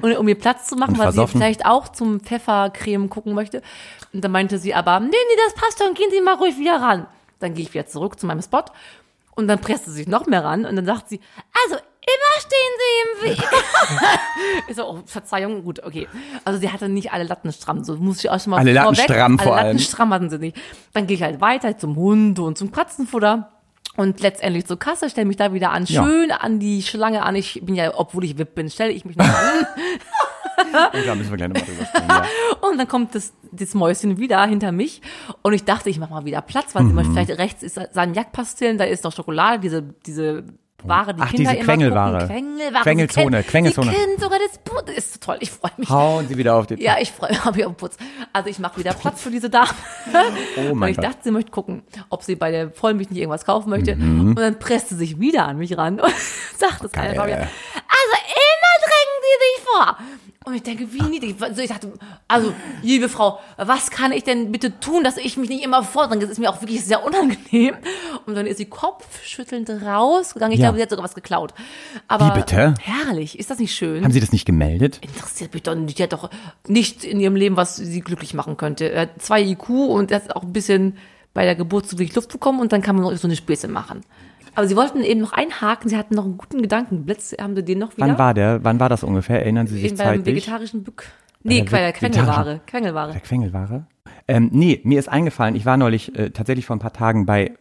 [0.00, 3.60] und um mir Platz zu machen, Und weil sie vielleicht auch zum Pfeffercreme gucken möchte.
[4.12, 6.80] Und dann meinte sie aber, nee, nee, das passt schon, gehen Sie mal ruhig wieder
[6.80, 7.06] ran.
[7.40, 8.64] Dann gehe ich wieder zurück zu meinem Spot
[9.36, 11.20] und dann presste sie sich noch mehr ran und dann sagt sie,
[12.46, 13.44] stehen Sie im Weg.
[14.68, 16.08] Ich so, oh, Verzeihung, gut, okay.
[16.44, 18.94] Also sie hatte nicht alle Latten stramm, so muss ich auch schon mal Alle Latten
[18.94, 19.10] vorweg.
[19.16, 19.78] stramm alle vor Latten allem.
[19.78, 20.56] stramm hatten sie nicht.
[20.92, 23.52] Dann gehe ich halt weiter zum Hund und zum Katzenfutter.
[23.96, 26.04] Und letztendlich zur Kasse, stelle mich da wieder an, Ja.
[26.04, 27.34] schön an die Schlange an.
[27.34, 29.66] Ich bin ja, obwohl ich VIP bin, stelle ich mich noch an.
[31.06, 32.08] Da müssen wir gleich nochmal drüber sprechen.
[32.08, 32.24] Ja.
[32.68, 35.00] Und dann kommt das, das Mäuschen wieder hinter mich.
[35.42, 37.12] Und ich dachte, ich mache mal wieder Platz, weil Mhm.
[37.12, 40.44] vielleicht rechts ist Salmiakpastillen, da ist noch Schokolade, diese, diese
[40.84, 42.12] Ware, die Ach, Kinder diese immer Quengelware.
[42.12, 42.28] gucken.
[42.28, 42.82] Quengelware.
[42.82, 43.90] Quengelzone, Sie Quengelzone.
[43.90, 44.60] Sie kennen sogar das.
[44.86, 45.36] Das ist so toll.
[45.40, 45.88] Ich freue mich.
[45.88, 46.78] Hauen Sie wieder auf den.
[46.78, 47.96] Ja, ich freue mich auf Putz.
[48.32, 49.68] Also ich mache wieder Platz für diese Dame.
[50.56, 51.06] Oh und mein ich Gott.
[51.06, 53.96] dachte, sie möchte gucken, ob sie bei der Vollmilch nicht irgendwas kaufen möchte.
[53.96, 54.28] Mhm.
[54.30, 56.12] Und dann presste sie sich wieder an mich ran und
[56.58, 57.36] sagt das einfach wieder.
[57.38, 58.16] Also
[59.26, 59.98] sie sich vor.
[60.44, 61.34] Und ich denke, wie niedlich.
[61.40, 61.92] Also ich dachte,
[62.28, 66.22] also, liebe Frau, was kann ich denn bitte tun, dass ich mich nicht immer vordränge?
[66.22, 67.74] Das ist mir auch wirklich sehr unangenehm.
[68.26, 70.52] Und dann ist sie kopfschüttelnd rausgegangen.
[70.52, 70.66] Ich Ja.
[70.66, 71.52] glaube, sie hat sogar was geklaut.
[72.06, 72.74] Aber Wie bitte?
[72.80, 73.38] Herrlich.
[73.40, 74.04] Ist das nicht schön?
[74.04, 74.98] Haben Sie das nicht gemeldet?
[75.02, 75.98] interessiert mich doch nicht.
[75.98, 76.30] Die hat doch
[76.68, 78.90] nichts in ihrem Leben, was sie glücklich machen könnte.
[78.92, 80.96] Er hat zwei IQ und er hat auch ein bisschen
[81.34, 83.66] bei der Geburt zu wenig Luft bekommen und dann kann man noch so eine Späße
[83.68, 84.02] machen.
[84.56, 87.34] Aber sie wollten eben noch einhaken, sie hatten noch einen guten Gedankenblitz.
[87.40, 88.06] Haben sie den noch wieder?
[88.08, 88.64] Wann war der?
[88.64, 89.40] Wann war das ungefähr?
[89.42, 90.26] Erinnern Sie sich beim zeitlich?
[90.26, 91.04] vegetarischen Bück.
[91.42, 92.60] Nee, bei der Quengelware.
[92.66, 93.12] Quengelware.
[93.12, 93.86] Der Quengelware?
[94.26, 97.52] Ähm, nee, mir ist eingefallen, ich war neulich äh, tatsächlich vor ein paar Tagen bei,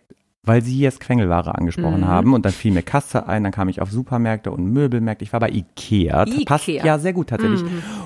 [0.42, 2.08] weil Sie jetzt Quengelware angesprochen Mhm.
[2.08, 5.24] haben und dann fiel mir Kasse ein, dann kam ich auf Supermärkte und Möbelmärkte.
[5.24, 6.26] Ich war bei Ikea.
[6.26, 6.46] Ikea.
[6.46, 7.62] Passt ja sehr gut tatsächlich.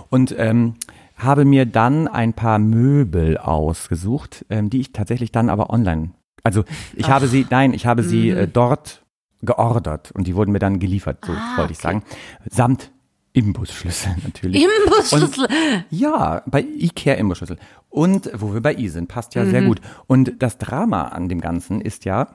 [0.09, 0.73] Und ähm,
[1.15, 6.09] habe mir dann ein paar Möbel ausgesucht, ähm, die ich tatsächlich dann aber online,
[6.43, 6.63] also
[6.95, 9.03] ich habe sie, nein, ich habe sie äh, dort
[9.41, 11.87] geordert und die wurden mir dann geliefert, so Ah, wollte ich okay.
[11.87, 12.03] sagen.
[12.49, 12.91] Samt
[13.33, 14.63] Imbusschlüssel natürlich.
[14.63, 15.47] Imbusschlüssel.
[15.89, 17.57] Ja, bei Ikea Imbusschlüssel.
[17.89, 19.49] Und wo wir bei I sind, passt ja Mhm.
[19.51, 19.81] sehr gut.
[20.07, 22.27] Und das Drama an dem Ganzen ist ja,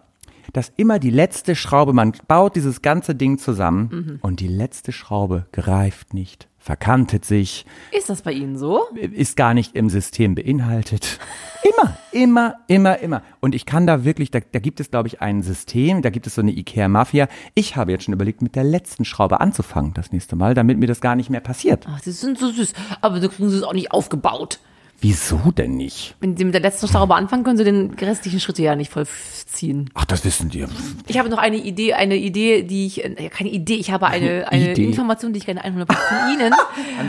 [0.52, 4.18] dass immer die letzte Schraube, man baut dieses ganze Ding zusammen Mhm.
[4.22, 8.84] und die letzte Schraube greift nicht, verkantet sich, Ist das bei Ihnen so?
[8.94, 11.18] ist gar nicht im System beinhaltet.
[11.62, 13.22] Immer, immer, immer, immer.
[13.40, 16.26] Und ich kann da wirklich, da, da gibt es, glaube ich, ein System, da gibt
[16.26, 17.28] es so eine IKEA-Mafia.
[17.54, 20.86] Ich habe jetzt schon überlegt, mit der letzten Schraube anzufangen das nächste Mal, damit mir
[20.86, 21.84] das gar nicht mehr passiert.
[21.86, 22.72] Ach, Sie sind so süß.
[23.02, 24.58] Aber so kriegen Sie es auch nicht aufgebaut.
[25.04, 26.14] Wieso denn nicht?
[26.20, 29.90] Wenn Sie mit der letzten Schraube anfangen, können Sie den restlichen Schritte ja nicht vollziehen.
[29.92, 30.64] Ach, das wissen die.
[31.06, 34.48] Ich habe noch eine Idee, eine Idee, die ich, äh, keine Idee, ich habe eine,
[34.50, 34.86] eine Idee.
[34.86, 35.96] Information, die ich gerne einholen von
[36.32, 36.54] Ihnen.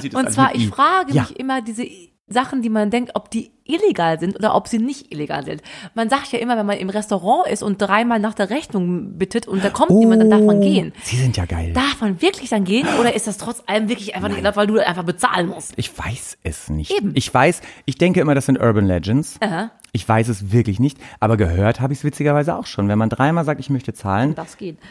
[0.10, 1.22] Und alles zwar, ich frage Ja.
[1.22, 1.84] mich immer diese
[2.28, 5.62] Sachen, die man denkt, ob die illegal sind oder ob sie nicht illegal sind.
[5.94, 9.48] Man sagt ja immer, wenn man im Restaurant ist und dreimal nach der Rechnung bittet
[9.48, 10.92] und da kommt niemand, dann darf man gehen.
[11.04, 11.74] Sie sind ja geil.
[11.74, 14.68] Darf man wirklich dann gehen oder ist das trotz allem wirklich einfach nicht erlaubt, weil
[14.68, 15.74] du einfach bezahlen musst?
[15.76, 16.92] Ich weiß es nicht.
[16.92, 17.12] Eben.
[17.14, 19.38] Ich weiß, ich denke immer, das sind Urban Legends.
[19.42, 19.72] Aha.
[19.92, 22.90] Ich weiß es wirklich nicht, aber gehört habe ich es witzigerweise auch schon.
[22.90, 24.36] Wenn man dreimal sagt, ich möchte zahlen,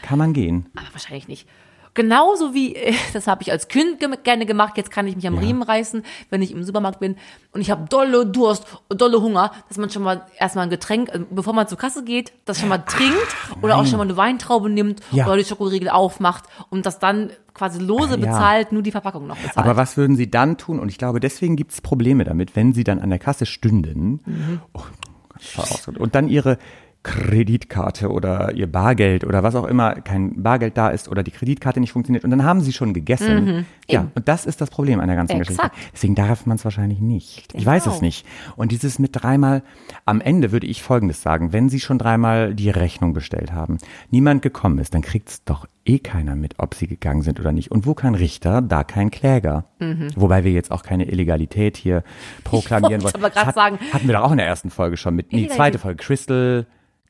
[0.01, 0.67] kann man gehen.
[0.75, 1.47] Aber wahrscheinlich nicht.
[1.95, 2.75] Genauso wie,
[3.13, 5.39] das habe ich als Kind gerne gemacht, jetzt kann ich mich am Ja.
[5.41, 7.15] Riemen reißen, wenn ich im Supermarkt bin
[7.53, 11.09] und ich habe dolle Durst und dolle Hunger, dass man schon mal erstmal ein Getränk,
[11.13, 13.15] äh, bevor man zur Kasse geht, das schon mal trinkt
[13.63, 15.25] oder auch schon mal eine Weintraube nimmt Ja.
[15.25, 18.25] oder die Schokoriegel aufmacht und das dann quasi lose Ah, ja.
[18.25, 19.57] bezahlt, nur die Verpackung noch bezahlt.
[19.57, 20.79] Aber was würden Sie dann tun?
[20.79, 24.19] Und ich glaube, deswegen gibt es Probleme damit, wenn Sie dann an der Kasse stünden
[24.25, 24.61] Mhm.
[24.73, 24.81] oh,
[25.97, 26.57] und dann Ihre
[27.05, 31.79] Kreditkarte oder Ihr Bargeld oder was auch immer kein Bargeld da ist oder die Kreditkarte
[31.79, 33.25] nicht funktioniert und dann haben Sie schon gegessen.
[33.47, 33.65] Ja, Mhm.
[33.87, 34.11] Eben.
[34.15, 35.71] und das ist das Problem an der ganzen Exakt.
[35.73, 35.89] Geschichte.
[35.93, 37.37] Deswegen darf man es wahrscheinlich nicht.
[37.39, 37.95] Ich, denke weiß auch.
[37.95, 38.25] es nicht.
[38.55, 39.61] Und dieses mit dreimal,
[40.05, 43.77] am Ende würde ich Folgendes sagen, wenn Sie schon dreimal die Rechnung bestellt haben,
[44.09, 47.51] niemand gekommen ist, dann kriegt es doch eh keiner mit, ob Sie gegangen sind oder
[47.51, 47.69] nicht.
[47.71, 49.65] Und wo kein Richter, da kein Kläger.
[50.15, 52.03] Wobei wir jetzt auch keine Illegalität hier
[52.43, 53.31] proklamieren wollte wollen.
[53.33, 55.77] aber Das sagen- Hatten wir doch auch in der ersten Folge schon mit, nee, zweite
[55.77, 56.65] Folge, Crystal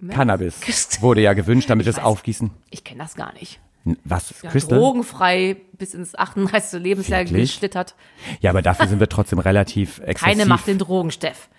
[0.09, 1.99] Cannabis Crystal- wurde ja gewünscht, damit weiß.
[2.03, 2.51] Aufgießen.
[2.69, 3.59] ich kenne das gar nicht.
[4.03, 4.33] Was?
[4.41, 4.79] Ja, Crystal?
[4.79, 6.81] drogenfrei bis ins 38.
[6.81, 7.51] Lebensjahr Wirklich?
[7.53, 7.95] geschlittert.
[8.41, 10.19] Ja, aber dafür sind wir trotzdem relativ exzessiv.
[10.37, 11.49] Keine macht den Drogensteff.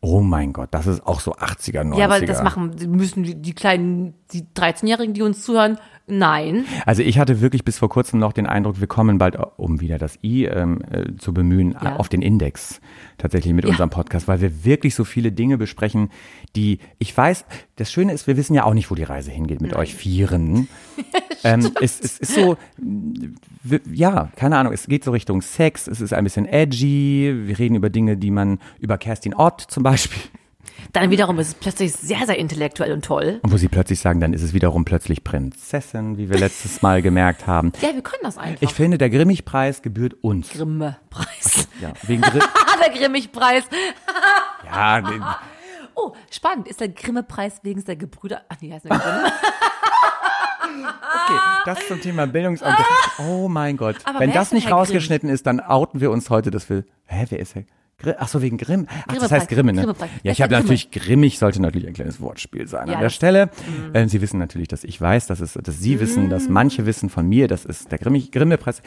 [0.00, 1.98] Oh mein Gott, das ist auch so 80er, 90er.
[1.98, 6.64] Ja, aber das machen, müssen die, die kleinen, die 13-Jährigen, die uns zuhören, nein.
[6.86, 9.98] Also ich hatte wirklich bis vor kurzem noch den Eindruck, wir kommen bald, um wieder
[9.98, 11.96] das I ähm, äh, zu bemühen, Ja.
[11.96, 12.80] auf den Index
[13.18, 13.70] tatsächlich mit Ja.
[13.70, 16.10] unserem Podcast, weil wir wirklich so viele Dinge besprechen,
[16.54, 19.60] die, ich weiß, das Schöne ist, wir wissen ja auch nicht, wo die Reise hingeht
[19.60, 20.68] mit euch Vieren.
[21.44, 22.56] ähm, es, es ist so,
[23.92, 27.74] ja, keine Ahnung, es geht so Richtung Sex, es ist ein bisschen edgy, wir reden
[27.74, 30.20] über Dinge, die man, über Kerstin Ott zum Beispiel,
[30.92, 33.40] Dann wiederum ist es plötzlich sehr, sehr intellektuell und toll.
[33.42, 37.02] und wo sie plötzlich sagen, dann ist es wiederum plötzlich Prinzessin, wie wir letztes Mal
[37.02, 37.72] gemerkt haben.
[37.82, 38.62] Ja, wir können das einfach.
[38.62, 40.50] Ich finde, der Grimmig-Preis gebührt uns.
[40.50, 41.68] Grimme-Preis.
[41.80, 43.64] Ja, wegen Gri Ah, der Grimmig-Preis.
[44.64, 45.20] ja, nee,
[46.00, 46.68] Oh, spannend.
[46.68, 48.42] Ist der Grimme-Preis wegen der Gebrüder?
[48.48, 49.32] Ach nee, heißt der Grimme.
[51.28, 52.76] Okay, das zum Thema Bildungsamt.
[53.18, 53.96] Oh mein Gott.
[54.04, 54.76] Aber Wenn das nicht Grimm?
[54.78, 56.84] rausgeschnitten ist, dann outen wir uns heute, dass wir.
[57.06, 57.54] Hä, wer ist?
[58.00, 58.86] Gri Ach so, wegen Grimm.
[59.08, 59.92] Ach, das heißt Grimme, ne?
[60.22, 63.50] Ja, ich habe natürlich grimmig, sollte natürlich ein kleines Wortspiel sein Ja, an der Stelle.
[63.92, 67.10] Ähm, Sie wissen natürlich, dass ich weiß, dass es, dass Sie wissen, dass manche wissen
[67.10, 68.82] von mir, das ist der Grimmig, Grimme-Preis.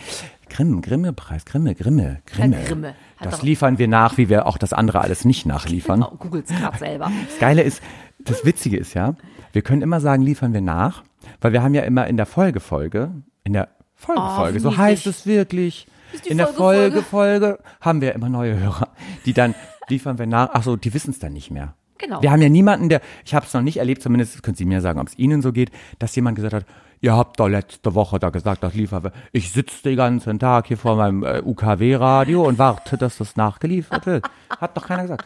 [0.50, 2.64] Grimm, Grimme-Preis, Grimme, Grimme, Grimme.
[2.64, 2.96] Grimme.
[3.20, 6.06] Das liefern wir nach, wie wir auch das andere alles nicht nachliefern.
[6.12, 7.12] Oh, Googles gerade selber.
[7.30, 7.82] Das Geile ist,
[8.20, 9.16] das Witzige ist ja,
[9.54, 11.04] wir können immer sagen, liefern wir nach,
[11.42, 13.12] weil wir haben ja immer in der Folgefolge,
[13.44, 15.88] in der Folgefolge, Oh, so heißt es wirklich.
[16.26, 17.04] In der Folgefolge.
[17.04, 18.90] Folgefolge haben wir immer neue Hörer,
[19.26, 19.56] die dann
[19.90, 20.50] liefern wir nach.
[20.54, 21.74] Ach so, die wissen es dann nicht mehr.
[21.98, 22.22] Genau.
[22.22, 24.82] Wir haben ja niemanden, der, ich habe es noch nicht erlebt, zumindest können Sie mir
[24.82, 26.66] sagen, ob es Ihnen so geht, dass jemand gesagt hat,
[27.00, 29.12] ihr habt doch letzte Woche da gesagt, das liefern wir.
[29.32, 34.06] Ich sitze den ganzen Tag hier vor meinem äh, UKW-Radio und warte, dass das nachgeliefert
[34.08, 34.26] wird.
[34.60, 35.26] Hat doch keiner gesagt.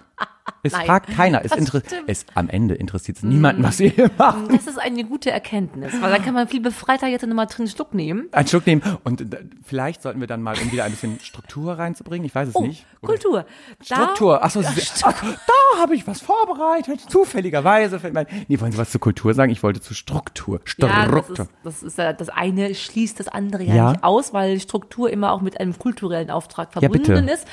[0.65, 1.43] Es Nein, fragt keiner.
[1.43, 1.51] Es,
[2.07, 4.47] es am Ende interessiert es niemanden, was wir hier machen.
[4.49, 7.67] Das ist eine gute Erkenntnis, weil dann kann man viel befreiter jetzt nochmal drin einen
[7.69, 8.27] Schluck nehmen.
[8.31, 8.81] Einen Schluck nehmen.
[9.03, 12.49] Und äh, vielleicht sollten wir dann mal, um wieder ein bisschen Struktur reinzubringen, ich weiß
[12.49, 12.85] es Oh, nicht.
[13.01, 13.45] Oder- Kultur.
[13.81, 14.43] Struktur.
[14.43, 17.01] Achso, Sie, ach, da habe ich was vorbereitet.
[17.09, 17.99] Zufälligerweise.
[18.47, 19.51] Nee, wollen Sie was zur Kultur sagen?
[19.51, 20.59] Ich wollte zu Struktur.
[20.77, 21.45] Ja, das Struktur.
[21.45, 23.91] ist, das ist ja, das eine schließt das andere ja, Ja.
[23.91, 27.45] nicht aus, weil Struktur immer auch mit einem kulturellen Auftrag Ja, verbunden ist.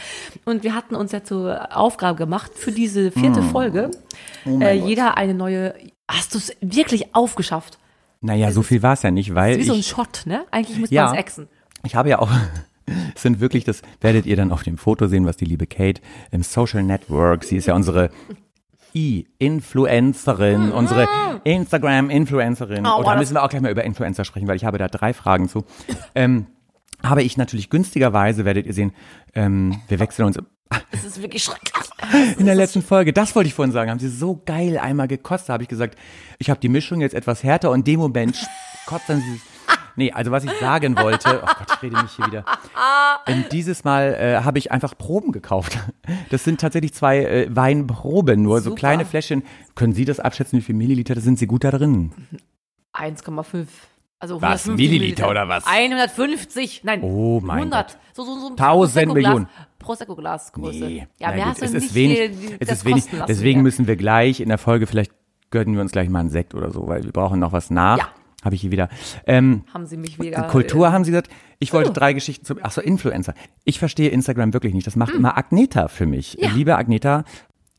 [0.45, 3.51] Und wir hatten uns ja zur Aufgabe gemacht, für diese vierte Hm.
[3.51, 3.91] Folge,
[4.45, 5.75] Oh äh, jeder eine neue,
[6.11, 7.79] hast du es wirklich aufgeschafft?
[8.21, 10.45] naja, so viel war es ja nicht, weil Wie so ein ich, Shot, ne?
[10.53, 11.07] Eigentlich muss Ja.
[11.07, 11.49] man es exen.
[11.85, 12.31] ich habe ja auch,
[13.17, 16.01] es sind wirklich, das werdet ihr dann auf dem Foto sehen, was die liebe Kate
[16.31, 18.11] im Social Network, sie ist ja unsere
[18.95, 21.09] I-Influencerin, unsere
[21.45, 22.81] Instagram-Influencerin.
[22.83, 22.87] Mhm.
[22.87, 24.79] Oh, Und da das- müssen wir auch gleich mal über Influencer sprechen, weil ich habe
[24.79, 25.65] da drei Fragen zu.
[26.15, 26.47] Ähm,
[27.03, 28.93] habe ich natürlich günstigerweise, werdet ihr sehen,
[29.35, 30.39] ähm, wir wechseln uns
[30.91, 31.73] Es ist wirklich schrecklich.
[32.39, 33.13] in der letzten Folge.
[33.13, 33.91] Das wollte ich vorhin sagen.
[33.91, 35.49] Haben sie so geil einmal gekostet.
[35.51, 35.99] Da habe ich gesagt,
[36.39, 38.37] ich habe die Mischung jetzt etwas härter und in dem Moment
[38.87, 39.41] kotzt dann sie.
[39.95, 42.45] Nee, also was ich sagen wollte, oh Gott, ich rede mich hier wieder.
[43.27, 45.79] Und dieses Mal äh, habe ich einfach Proben gekauft.
[46.31, 48.79] Das sind tatsächlich zwei äh, Weinproben, nur so Super.
[48.79, 49.43] kleine Fläschchen.
[49.75, 52.13] Können Sie das abschätzen, wie viel Milliliter das sind Sie gut da drin?
[52.95, 53.67] 1,5.
[54.23, 55.67] Also Was, 150 Milliliter oder was?
[55.67, 57.03] 150, nein.
[57.03, 57.99] Oh mein 100.
[58.15, 59.49] So, so, so ein 1000 Prosecco-Glas- Millionen.
[59.81, 60.79] Prosecco-Glas-Größe.
[60.85, 62.19] Nee, ja, gut, hast du es nicht ist wenig,
[62.61, 63.63] es das ist wenig, deswegen wir.
[63.65, 65.13] müssen wir gleich in der Folge, vielleicht
[65.51, 67.99] gönnen wir uns gleich mal einen Sekt oder so, weil wir brauchen noch was nach.
[67.99, 68.09] Ja.
[68.45, 68.89] Habe ich hier wieder.
[69.27, 70.43] Ähm, Haben sie mich wieder.
[70.45, 71.31] Kultur äh, haben Sie gesagt.
[71.61, 71.93] Ich wollte Oh.
[71.93, 73.35] drei Geschichten zum, ach so, Influencer.
[73.65, 74.87] Ich verstehe Instagram wirklich nicht.
[74.87, 76.33] Das macht immer Agneta für mich.
[76.35, 76.43] Hm.
[76.45, 76.51] Ja.
[76.51, 77.25] Liebe Agneta,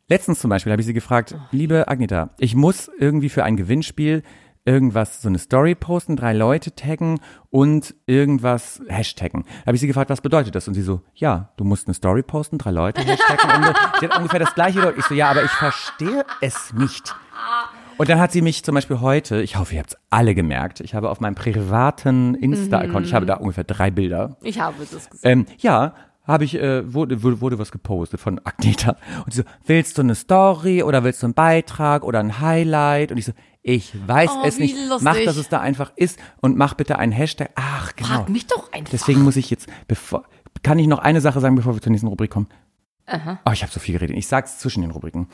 [0.08, 1.42] letztens zum Beispiel habe ich sie gefragt, Oh.
[1.52, 4.24] liebe Agneta, ich muss irgendwie für ein Gewinnspiel
[4.66, 9.44] irgendwas, so eine Story posten, drei Leute taggen und irgendwas hashtaggen.
[9.44, 10.68] Da habe ich sie gefragt, was bedeutet das?
[10.68, 13.68] Und sie so, ja, du musst eine Story posten, drei Leute hashtaggen.
[13.68, 14.80] und sie hat ungefähr das gleiche.
[14.80, 15.00] Leute.
[15.00, 17.16] Ich so, ja, aber ich verstehe es nicht.
[17.98, 20.80] Und dann hat sie mich zum Beispiel heute, ich hoffe, ihr habt es alle gemerkt,
[20.80, 24.38] ich habe auf meinem privaten Insta-Account, ich habe da ungefähr drei Bilder.
[24.42, 25.30] Ich habe das gesehen.
[25.32, 25.94] Ähm, ja,
[26.26, 28.96] habe ich, äh, wurde, wurde, wurde was gepostet von Agneta.
[29.26, 33.12] Und sie so, willst du eine Story oder willst du einen Beitrag oder ein Highlight?
[33.12, 34.76] Und ich so, ich weiß Oh, es nicht.
[34.76, 35.02] lustig.
[35.04, 37.50] Mach, dass es da einfach ist und mach bitte einen Hashtag.
[37.56, 38.10] Ach, genau.
[38.10, 38.92] Frag mich doch einfach.
[38.92, 40.24] Deswegen muss ich jetzt, bevor,
[40.62, 42.48] kann ich noch eine Sache sagen, bevor wir zur nächsten Rubrik kommen?
[43.46, 44.16] Oh, ich habe so viel geredet.
[44.16, 45.28] Ich sag's zwischen den Rubriken.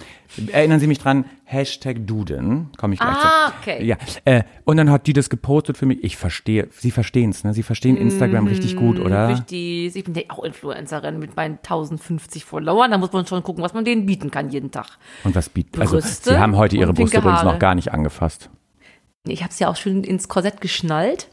[0.52, 3.54] Erinnern Sie mich dran, Hashtag Duden, komme ich gleich Ah, zu.
[3.62, 3.86] okay.
[3.86, 6.04] Ja, äh, und dann hat die das gepostet für mich.
[6.04, 7.54] Ich verstehe, Sie verstehen's, ne?
[7.54, 9.30] Sie verstehen Instagram richtig gut, oder?
[9.30, 9.96] Richtig.
[9.96, 12.90] Ich bin ja auch Influencerin mit meinen 1050 Followern.
[12.90, 14.98] Da muss man schon gucken, was man denen bieten kann jeden Tag.
[15.24, 18.50] Und was bietet, also Sie haben heute Ihre Brust übrigens noch gar nicht angefasst.
[19.28, 21.28] Ich habe es ja auch schön ins Korsett geschnallt.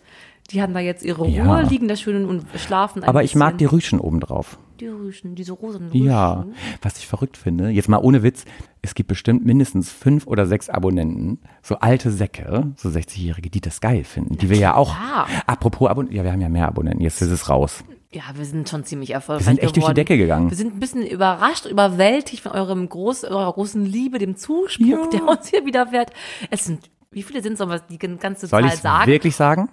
[0.50, 1.60] Die haben da jetzt ihre Ruhe, Ja.
[1.60, 3.76] liegen da schön und schlafen Aber ich mag die bisschen.
[3.76, 4.58] Rüschen obendrauf.
[4.80, 6.04] die Rüschen, diese rosanen Rüschen.
[6.06, 6.44] Ja,
[6.82, 8.44] was ich verrückt finde, jetzt mal ohne Witz,
[8.82, 13.80] es gibt bestimmt mindestens fünf oder sechs Abonnenten, so alte Säcke, so 60-Jährige, die das
[13.80, 15.26] geil finden, die wir ja auch, klar.
[15.46, 17.82] apropos Abonnenten, ja, wir haben ja mehr Abonnenten, jetzt ist es raus.
[18.12, 19.94] Ja, wir sind schon ziemlich erfolgreich Wir sind echt durch die geworden.
[19.96, 20.50] Decke gegangen.
[20.50, 25.06] Wir sind ein bisschen überrascht, überwältigt von eurem groß, eurer großen Liebe, dem Zuspruch, Ja.
[25.12, 26.12] der uns hier widerfährt.
[26.50, 29.10] Es sind, wie viele sind es, die ganze Soll Zahl ich sagen?
[29.10, 29.68] wirklich sagen?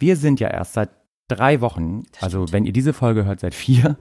[0.00, 0.90] Wir sind ja erst seit
[1.28, 3.96] drei Wochen, also wenn ihr diese Folge hört, seit vier,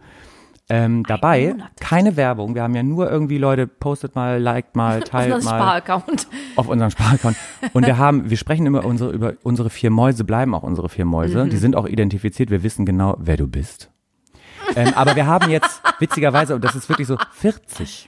[0.70, 1.56] ähm, dabei.
[1.80, 2.54] Keine Werbung.
[2.54, 5.58] Wir haben ja nur irgendwie Leute, postet mal, liked mal, Auf teilt das mal.
[5.58, 6.28] Sparaccount.
[6.56, 7.36] auf unserem Sparaccount.
[7.74, 11.06] Und wir haben, wir sprechen immer unsere, über unsere vier Mäuse, bleiben auch unsere vier
[11.06, 11.46] Mäuse.
[11.46, 11.50] Mhm.
[11.50, 13.90] Die sind auch identifiziert, wir wissen genau, wer du bist.
[14.76, 18.08] ähm, aber wir haben jetzt, witzigerweise, und das ist wirklich so, 40.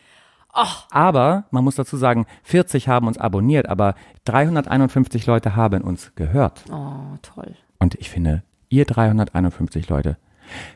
[0.92, 6.64] Aber, man muss dazu sagen, 40 haben uns abonniert, aber 351 Leute haben uns gehört.
[6.70, 7.56] Oh, toll.
[7.82, 10.18] Und ich finde, ihr 351 Leute,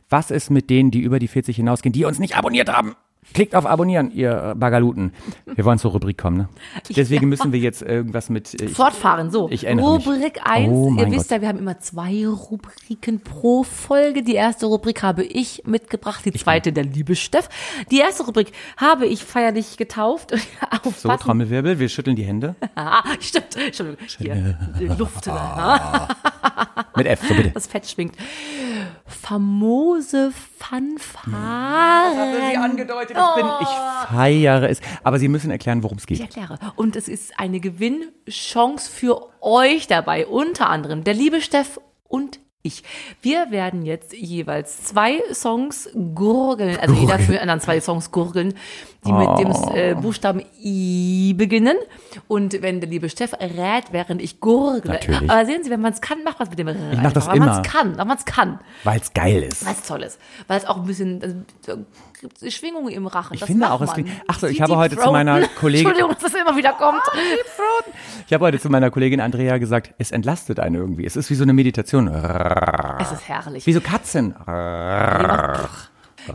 [0.10, 2.96] was ist mit denen, die über die 40 hinausgehen, die uns nicht abonniert haben?
[3.34, 5.12] Klickt auf Abonnieren, ihr äh, Bagaluten.
[5.56, 6.50] Wir wollen zur Rubrik kommen, ne?
[6.96, 8.54] Deswegen müssen wir jetzt irgendwas mit.
[8.62, 9.50] äh, Ich, Fortfahren, so.
[9.50, 10.08] Ich erinnere mich.
[10.08, 10.70] Rubrik 1.
[10.72, 11.38] Oh Ihr wisst Gott.
[11.38, 14.22] ja, wir haben immer zwei Rubriken pro Folge.
[14.22, 17.50] Die erste Rubrik habe ich mitgebracht, die zweite der liebe Steff.
[17.89, 20.36] Die erste Rubrik habe ich feierlich getauft.
[20.96, 21.10] so.
[21.10, 22.56] Trommelwirbel, wir schütteln die Hände.
[23.20, 23.56] Stimmt.
[23.58, 24.06] Entschuldigung.
[24.20, 24.56] Hier,
[25.00, 25.28] Luft.
[26.95, 27.51] Mit F, so bitte.
[27.51, 28.15] das Fett schwingt.
[29.05, 31.33] Famose Fanfaren.
[32.57, 33.45] angedeutet, ich bin.
[33.61, 33.67] Ich
[34.09, 34.81] feiere es.
[35.03, 36.21] Aber Sie müssen erklären, worum es Ich geht.
[36.21, 36.57] erkläre.
[36.75, 40.25] Und es ist eine Gewinnchance für euch dabei.
[40.27, 42.84] Unter anderem der liebe Steff und ich.
[43.21, 48.54] Wir werden jetzt jeweils zwei Songs gurgeln, also jeder für den anderen zwei Songs gurgeln,
[49.06, 51.78] die mit dem äh, Buchstaben I beginnen.
[52.28, 54.93] Und wenn der liebe Steff rät, während ich gurgle.
[54.93, 55.30] Natürlich.
[55.30, 56.75] Aber sehen Sie, wenn man es kann, macht man es mit dem R.
[56.93, 57.62] Ich mach das Wenn man immer.
[57.62, 58.60] es kann, wenn man es kann.
[58.84, 59.65] Weil es geil ist.
[59.65, 60.19] Weil es toll ist.
[60.47, 61.86] Weil es auch ein bisschen also,
[62.49, 63.34] Schwingungen im Rachen.
[63.34, 65.88] Ich das finde auch, es klingt- Ach so, ich Die habe heute zu meiner Kollegin-
[65.88, 67.01] Entschuldigung, dass das immer wieder kommt.
[68.28, 71.06] Ich habe heute zu meiner Kollegin Andrea gesagt, es entlastet einen irgendwie.
[71.06, 72.08] Es ist wie so eine Meditation.
[72.08, 73.65] Es ist herrlich.
[73.65, 74.34] Wie so Katzen.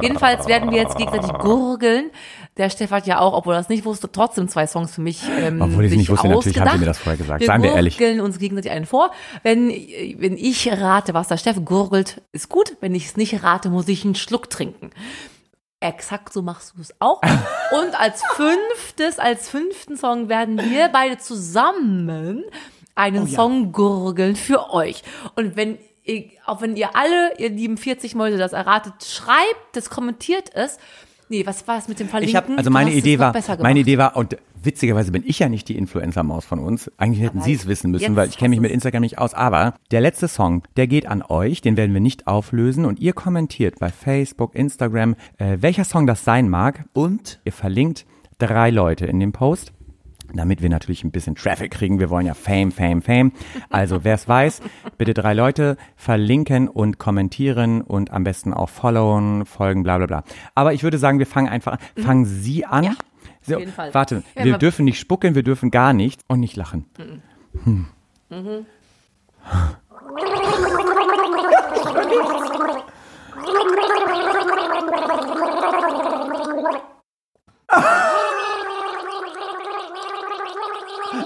[0.01, 2.11] Jedenfalls werden wir jetzt gegenseitig gurgeln.
[2.57, 5.23] Der Steff hat ja auch, obwohl er das nicht wusste, trotzdem zwei Songs für mich
[5.41, 6.81] ähm, Obwohl ich es nicht wusste, natürlich haben sie ausgedacht.
[6.81, 7.41] mir das vorher gesagt.
[7.41, 7.99] Wir Seien wir ehrlich.
[7.99, 9.11] gurgeln uns gegenseitig einen vor.
[9.43, 12.77] Wenn, wenn ich rate, was der Steff gurgelt, ist gut.
[12.81, 14.91] Wenn ich es nicht rate, muss ich einen Schluck trinken.
[15.81, 17.21] Exakt so machst du es auch.
[17.73, 22.45] Und als fünftes, als fünften Song werden wir beide zusammen
[22.95, 25.03] einen Song gurgeln für euch.
[25.37, 29.89] Und wenn ihr, auch wenn ihr alle, ihr lieben 40 Mäuse, das erratet, schreibt es,
[29.89, 30.79] kommentiert es
[31.31, 32.37] Nee, was war es mit dem Ich Verlinken?
[32.37, 35.69] habe, also Du meine Idee war, meine Idee war, und witzigerweise bin ich ja nicht
[35.69, 36.91] die Influencer-Maus von uns.
[36.99, 38.73] Eigentlich hätten Sie es wissen müssen, weil ich kenne mich mit.
[38.73, 39.33] Instagram nicht aus.
[39.33, 42.85] Aber der letzte Song, der geht an euch, den werden wir nicht auflösen.
[42.85, 46.85] Und ihr kommentiert bei Facebook, Instagram, äh, welcher Song das sein mag.
[46.95, 48.07] Und ihr verlinkt
[48.39, 49.73] drei Leute in dem Post.
[50.35, 51.99] Damit wir natürlich ein bisschen Traffic kriegen.
[51.99, 53.33] Wir wollen ja Fame, Fame, Fame.
[53.69, 54.61] Also wer es weiß,
[54.99, 60.25] bitte drei Leute verlinken und kommentieren und am besten auch followen, folgen, bla bla bla.
[60.55, 61.79] Aber ich würde sagen, wir fangen einfach an.
[62.03, 62.85] Fangen Sie an.
[62.85, 62.91] Mhm.
[62.91, 62.95] Ja,
[63.43, 63.95] so, jeden Fall.
[63.95, 66.87] Warte, Ja, wir dürfen nicht spucken, wir dürfen gar nichts und nicht lachen.
[67.65, 67.87] Hm.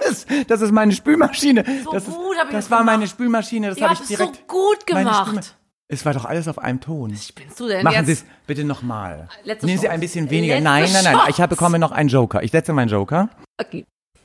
[0.00, 1.64] Das, das ist meine Spülmaschine.
[1.84, 2.96] So das ist, gut hab ich das war gemacht.
[2.96, 3.68] meine Spülmaschine.
[3.68, 4.48] Das habe ich es so direkt.
[4.48, 5.56] gut gemacht.
[5.88, 7.12] Es war doch alles auf einem Ton.
[7.12, 8.06] Was spinnst du denn Machen?
[8.06, 9.28] Sie es bitte nochmal.
[9.44, 10.54] Nehmen Sie ein bisschen weniger.
[10.54, 11.14] Letzte nein, nein, nein.
[11.14, 11.30] Chance.
[11.30, 12.42] Ich habe bekomme noch einen Joker.
[12.42, 13.28] Ich setze meinen Joker.
[13.58, 13.84] Okay.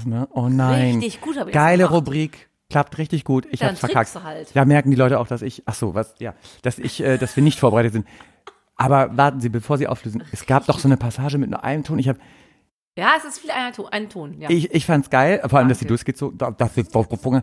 [0.00, 0.28] war's, ne?
[0.32, 0.94] Oh nein.
[0.96, 1.94] Richtig gut habe ich Geile gemacht.
[1.94, 2.48] Rubrik.
[2.70, 3.46] Klappt richtig gut.
[3.50, 4.22] Ich Ja, hab's dann verkackt.
[4.24, 4.50] halt.
[4.54, 7.34] Da merken die Leute auch, dass ich, ach so, was, ja, dass ich, äh, dass
[7.34, 8.06] wir nicht vorbereitet sind.
[8.76, 10.22] Aber warten Sie, bevor Sie auflösen.
[10.32, 11.98] Es gab doch so eine Passage mit nur einem Ton.
[11.98, 12.16] Ich hab,
[12.96, 13.86] Ja, es ist viel ein Ton.
[13.90, 14.48] Ein Ton ja.
[14.50, 15.40] ich, ich fand's geil.
[15.48, 15.94] Vor allem, dass sie Danke.
[15.94, 17.42] durchgeht so, da- das ist vorgefunken.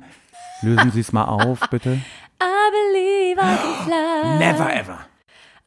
[0.61, 1.99] Lösen Sie es mal auf, bitte.
[2.41, 4.37] I believe I can fly.
[4.39, 4.99] Never ever.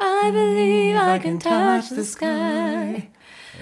[0.02, 3.08] I believe I can touch the sky.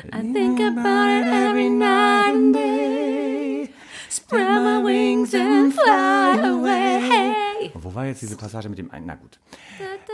[0.07, 3.69] I think about it every night and day.
[4.09, 7.71] Spread my wings and fly away.
[7.75, 9.07] Wo war jetzt diese Passage mit dem einen?
[9.07, 9.39] Na gut.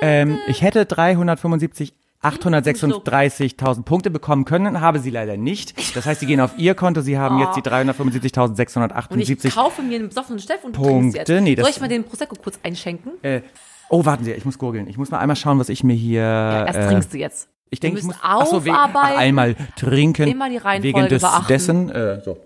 [0.00, 5.74] Ähm, ich hätte 375 836.000 Punkte bekommen können, habe sie leider nicht.
[5.94, 9.54] Das heißt, sie gehen auf ihr Konto, sie haben jetzt die Und ich 375.678.
[9.54, 11.40] kaufe mir einen besoffenen Steff und Punkte.
[11.42, 13.12] Nee, Soll ich mal den Prosecco kurz einschenken?
[13.22, 13.42] Äh,
[13.90, 14.88] oh, warten Sie, ich muss gurgeln.
[14.88, 16.22] Ich muss mal einmal schauen, was ich mir hier.
[16.22, 17.50] Ja, erst äh, trinkst du jetzt.
[17.74, 19.12] Ich denke, ich muss müssen ach so, wegen- aufarbeiten.
[19.14, 20.28] ach, einmal trinken.
[20.28, 21.46] Immer die Reihenfolge wegen des, beachten.
[21.48, 21.90] dessen.
[21.90, 22.38] Äh, so.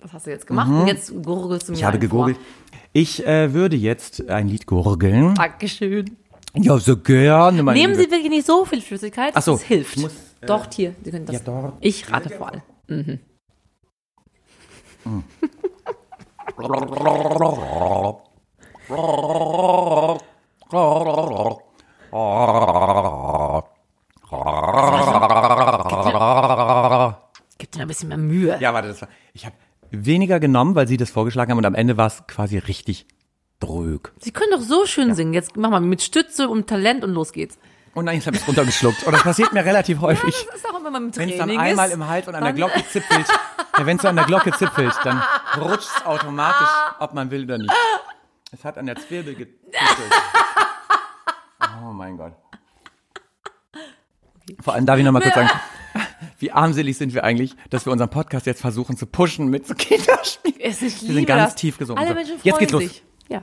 [0.00, 0.68] Was hast du jetzt gemacht?
[0.70, 1.80] Und jetzt gurgelst du mir Mhm.
[1.80, 2.36] Ich habe gegurgelt.
[2.36, 2.46] Vor.
[2.92, 5.34] Ich äh, würde jetzt ein Lied gurgeln.
[5.34, 6.16] Dankeschön.
[6.54, 7.62] Ja, so gerne.
[7.62, 8.04] Meine Nehmen Liebe.
[8.04, 9.32] Sie wirklich nicht so viel Flüssigkeit.
[9.34, 9.96] Ach so, Das hilft.
[9.96, 10.94] muss, äh, Doch, hier.
[11.02, 11.36] Sie können das.
[11.36, 11.72] ja, doch.
[11.80, 13.20] Ich rate vor allem.
[27.58, 28.51] Gib dir ein bisschen mehr Mühe.
[28.62, 29.08] Ja, warte, das war.
[29.32, 29.56] Ich habe
[29.90, 33.08] weniger genommen, weil Sie das vorgeschlagen haben und am Ende war es quasi richtig
[33.58, 34.12] drög.
[34.20, 35.34] Sie können doch so schön singen.
[35.34, 37.58] Jetzt mach mal mit Stütze und Talent und los geht's.
[37.94, 39.02] Und habe ich es runtergeschluckt.
[39.04, 40.46] Und das passiert mir relativ häufig.
[40.46, 42.52] Das ist auch immer mit Wenn es Training dann einmal im Hals und an der
[42.52, 43.26] Glocke zippelt,
[43.78, 45.20] ja, wenn es so an der Glocke zippelt, dann
[45.60, 46.68] rutscht es automatisch,
[47.00, 47.72] ob man will oder nicht.
[48.52, 49.72] Es hat an der Zwirbel gezippelt.
[51.84, 52.32] Oh mein Gott.
[54.60, 55.50] Vor allem darf ich noch mal kurz sagen,
[56.42, 59.74] wie armselig sind wir eigentlich, dass wir unseren Podcast jetzt versuchen zu pushen mit so
[59.74, 60.60] Kinderspielen.
[60.60, 61.54] Es ist Wir sind ganz das.
[61.54, 62.02] tief gesungen.
[62.02, 62.82] Alle Menschen freuen jetzt geht's los.
[62.82, 63.02] sich.
[63.28, 63.42] Ja.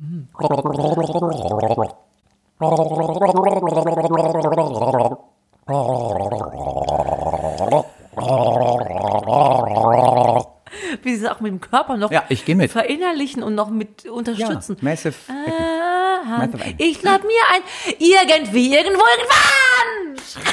[11.02, 12.70] Wie sie es auch mit dem Körper noch Ja, ich gehe mit.
[12.70, 14.76] verinnerlichen und noch mit unterstützen.
[14.80, 15.14] Massive.
[15.28, 16.38] Aha.
[16.46, 16.74] Massive.
[16.78, 17.62] Ich glaub mir ein
[17.98, 19.69] irgendwie, irgendwo, irgendwann.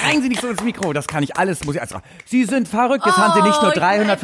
[0.07, 1.93] Schreien Sie nicht so ins Mikro, das kann ich alles, muss ich alles.
[2.25, 4.21] Sie sind verrückt, jetzt haben Sie nicht nur Oh, ich bin einfach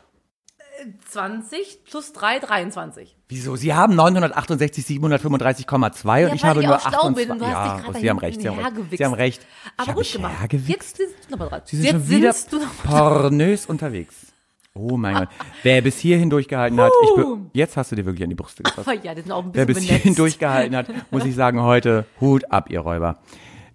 [1.12, 3.16] 20 plus 3, 23.
[3.30, 3.56] Wieso?
[3.56, 7.30] Sie haben 968, 735,2 und Ja, ich weil habe ich nur auch schlau bin 28.
[7.32, 8.98] und du hast Ja, Sie haben recht, Sie haben recht.
[8.98, 9.42] Sie haben recht.
[9.44, 10.40] Ich Aber gut gemacht.
[10.42, 10.70] hergewichst.
[10.70, 11.62] Jetzt sind du nochmal dran.
[11.66, 14.16] Sie sind Jetzt schon wieder noch pornös unterwegs.
[14.76, 15.30] Oh mein Gott.
[15.62, 17.24] Wer bis hierhin durchgehalten hat, ich
[17.54, 18.90] jetzt hast du dir wirklich an die Brust gefasst.
[19.04, 20.20] Ja, die sind auch ein Wer bisschen bis hierhin benetzt.
[20.20, 23.20] durchgehalten hat, muss ich sagen, heute Hut ab, ihr Räuber.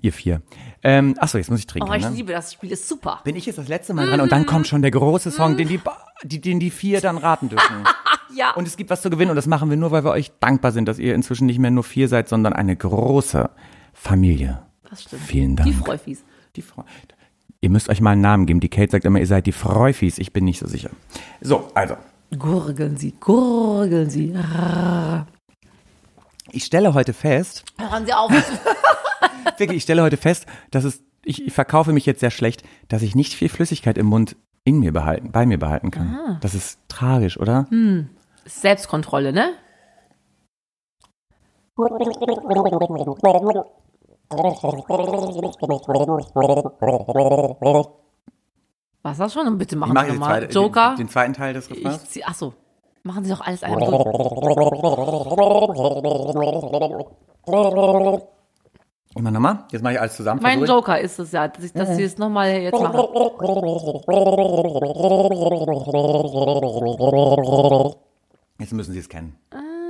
[0.00, 0.42] Ihr vier.
[0.82, 1.88] Ähm, achso, jetzt muss ich trinken.
[1.90, 2.10] Oh, ich ne?
[2.14, 3.20] liebe das Spiel, ist super.
[3.24, 5.68] Bin ich jetzt das letzte Mal dran und dann kommt schon der große Song, den
[5.68, 5.80] die,
[6.22, 7.76] die, den die vier dann raten dürfen.
[8.36, 8.52] Ja.
[8.52, 10.70] Und es gibt was zu gewinnen und das machen wir nur, weil wir euch dankbar
[10.70, 13.48] sind, dass ihr inzwischen nicht mehr nur vier seid, sondern eine große
[13.94, 14.62] Familie.
[14.88, 15.22] das stimmt.
[15.22, 15.66] Vielen Dank.
[15.66, 16.22] Die Freufis.
[16.54, 16.82] Die Freu
[17.60, 18.60] ihr müsst euch mal einen Namen geben.
[18.60, 20.18] Die Kate sagt immer, ihr seid die Freufis.
[20.18, 20.90] Ich bin nicht so sicher.
[21.40, 21.96] So, also.
[22.38, 24.34] Gurgeln Sie, gurgeln Sie.
[26.52, 28.30] Ich stelle heute fest, Hören Sie auf.
[29.58, 33.02] wirklich, ich stelle heute fest, dass es, ich, ich verkaufe mich jetzt sehr schlecht, dass
[33.02, 36.38] ich nicht viel Flüssigkeit im Mund in mir behalten, bei mir behalten kann.
[36.40, 37.66] Das ist tragisch, oder?
[38.44, 39.52] Selbstkontrolle, ne?
[49.02, 49.46] Was das schon?
[49.46, 50.40] Und bitte machen mache Sie jetzt nochmal.
[50.40, 50.88] zweite- Joker.
[50.90, 52.08] Den, den zweiten Teil des Refrains.
[52.10, 52.52] zieh, ach so.
[53.02, 53.78] Machen Sie doch alles einem.
[59.14, 59.64] Immer nochmal.
[59.72, 60.40] Jetzt mache ich alles zusammen.
[60.42, 60.68] Mein ich.
[60.68, 63.08] Joker ist es ja, dass, ich, dass Sie es nochmal jetzt machen.
[68.58, 69.36] Jetzt müssen Sie es kennen.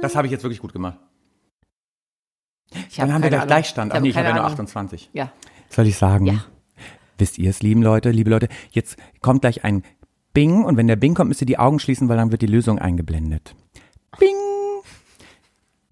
[0.01, 0.99] Das habe ich jetzt wirklich gut gemacht.
[2.89, 3.47] Ich Dann hab haben wir gleich.
[3.47, 3.93] Gleichstand.
[3.93, 4.53] Ich Ach nee, ich habe ja nur Ahnung.
[4.53, 5.11] 28.
[5.13, 5.33] Ja.
[5.69, 6.27] Soll ich sagen?
[6.27, 6.45] Ja.
[7.19, 8.49] Wisst ihr es, lieben Leute, liebe Leute?
[8.71, 9.83] Jetzt kommt gleich ein
[10.33, 12.47] Bing und wenn der Bing kommt, müsst ihr die Augen schließen, weil dann wird die
[12.47, 13.55] Lösung eingeblendet.
[14.18, 14.35] Bing!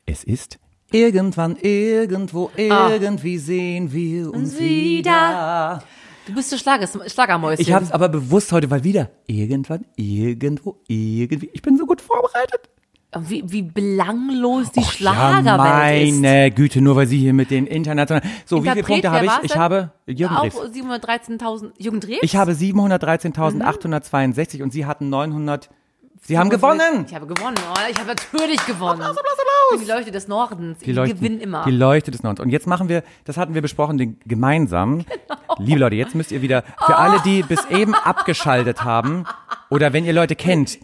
[0.05, 0.59] Es ist
[0.93, 5.11] irgendwann, irgendwo, irgendwie sehen wir uns wieder.
[5.11, 5.83] wieder.
[6.27, 7.63] Du bist der Schlager, Schlagermäuschen.
[7.63, 11.51] Ich habe es aber bewusst heute, weil wieder irgendwann, irgendwo, irgendwie.
[11.53, 12.69] Ich bin so gut vorbereitet.
[13.15, 16.21] Wie, wie belanglos die ja, Schlagerwelt ist.
[16.21, 18.29] meine Güte, nur weil Sie hier mit den internationalen.
[18.45, 19.33] So, wie viele Interpret, Punkte habe ich?
[19.43, 19.61] Ich denn?
[19.61, 20.73] habe Jürgen Auch Drews.
[20.73, 21.71] 713.000.
[21.79, 22.19] Jürgen Drews?
[22.23, 25.71] Ich habe 713.862 und Sie hatten 900.
[26.27, 27.05] Sie haben gewonnen!
[27.07, 27.57] Ich habe gewonnen.
[27.71, 29.01] Oh, ich habe natürlich gewonnen.
[29.01, 29.81] Applaus, Applaus, Applaus.
[29.85, 30.79] Die Leuchte des Nordens.
[30.81, 31.65] Die Leuchte, gewinne immer.
[31.65, 32.41] Die Leuchte des Nordens.
[32.41, 34.99] Und jetzt machen wir, das hatten wir besprochen, den gemeinsam.
[34.99, 35.57] Genau.
[35.59, 39.25] Liebe Leute, jetzt müsst ihr wieder, für alle, die bis eben abgeschaltet haben,
[39.71, 40.79] oder wenn ihr Leute kennt,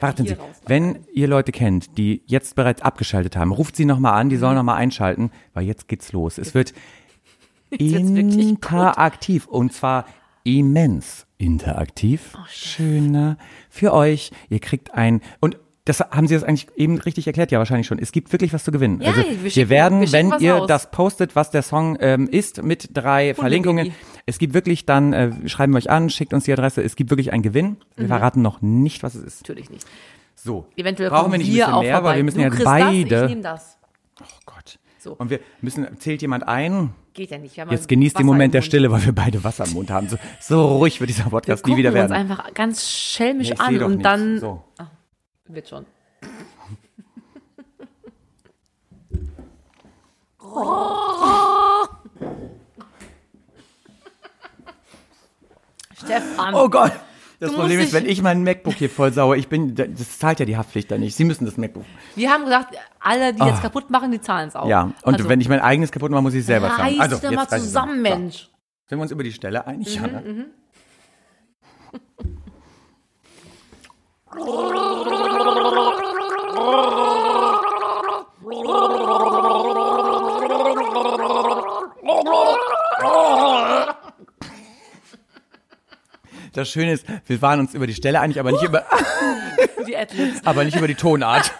[0.00, 0.60] warten Sie, raus.
[0.66, 4.56] wenn ihr Leute kennt, die jetzt bereits abgeschaltet haben, ruft sie nochmal an, die sollen
[4.56, 6.36] nochmal einschalten, weil jetzt geht's los.
[6.38, 6.72] Es wird
[7.70, 7.80] gut.
[7.80, 10.04] interaktiv und zwar
[10.44, 12.34] immens interaktiv.
[12.36, 13.36] Oh, Schöner
[13.68, 14.30] für euch.
[14.50, 17.98] Ihr kriegt ein und das haben Sie das eigentlich eben richtig erklärt, ja wahrscheinlich schon.
[17.98, 19.00] Es gibt wirklich was zu gewinnen.
[19.00, 20.68] Ja, also wir wir, werden, wir wenn ihr raus.
[20.68, 23.92] das postet, was der Song ähm, ist, mit drei Verlinkungen.
[24.26, 26.82] Es gibt wirklich dann, äh, schreiben wir euch an, schickt uns die Adresse.
[26.82, 27.78] Es gibt wirklich einen Gewinn.
[27.96, 29.42] Wir verraten noch nicht, was es ist.
[29.42, 29.86] Natürlich nicht.
[30.34, 32.08] So, Eventuell brauchen wir nicht ein bisschen mehr, vorbei.
[32.10, 33.08] weil wir müssen du ja beide.
[33.08, 33.78] Das, ich nehme das.
[34.20, 34.78] oh Gott.
[35.00, 35.14] So.
[35.14, 36.92] Und wir müssen, zählt jemand ein?
[37.14, 37.56] Geht ja nicht.
[37.56, 38.62] Wir Jetzt genießt den Wasser Moment im der.
[38.62, 40.08] Stille, weil wir beide Wasser im Mund haben.
[40.10, 42.12] So, so ruhig wird dieser Wir Podcast nie gucken wieder uns werden.
[42.12, 44.02] einfach ganz schelmisch Nee, an und nichts.
[44.04, 44.62] dann So.
[45.48, 45.86] wird schon.
[55.96, 56.92] Stefan, Oh Gott.
[57.40, 60.40] Das Du Problem ist, wenn ich mein MacBook hier voll sauer, ich bin, das zahlt
[60.40, 61.16] ja die Haftpflicht da nicht.
[61.16, 61.84] Sie müssen das MacBook.
[62.14, 64.68] wir haben gesagt, alle, die jetzt kaputt machen, die zahlen es auch.
[64.68, 66.98] Ja, und also, wenn ich mein eigenes kaputt mache, muss ich es selber zahlen.
[66.98, 68.02] reiß Also, jetzt mal zusammen, So.
[68.02, 68.50] Mensch.
[68.50, 69.94] Mhm, Sind wir uns über die Stelle einig?
[69.94, 70.46] Ja, ne?
[86.52, 88.84] Das Schöne ist, wir waren uns über die Stelle einig, aber nicht über,
[89.86, 90.44] Die Adlibs.
[90.44, 91.52] aber nicht über die Tonart.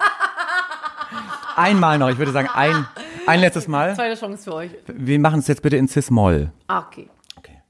[1.56, 2.86] Einmal noch, ich würde sagen, ein,
[3.26, 3.94] ein letztes Mal.
[3.94, 4.70] Zweite Chance für euch.
[4.86, 6.52] Wir machen es jetzt bitte in Cis-Moll.
[6.68, 7.08] Ah, okay.
[7.36, 7.60] Okay.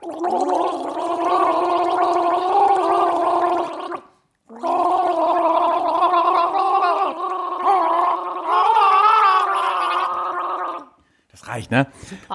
[0.00, 1.19] Das
[11.50, 11.86] reicht, ne?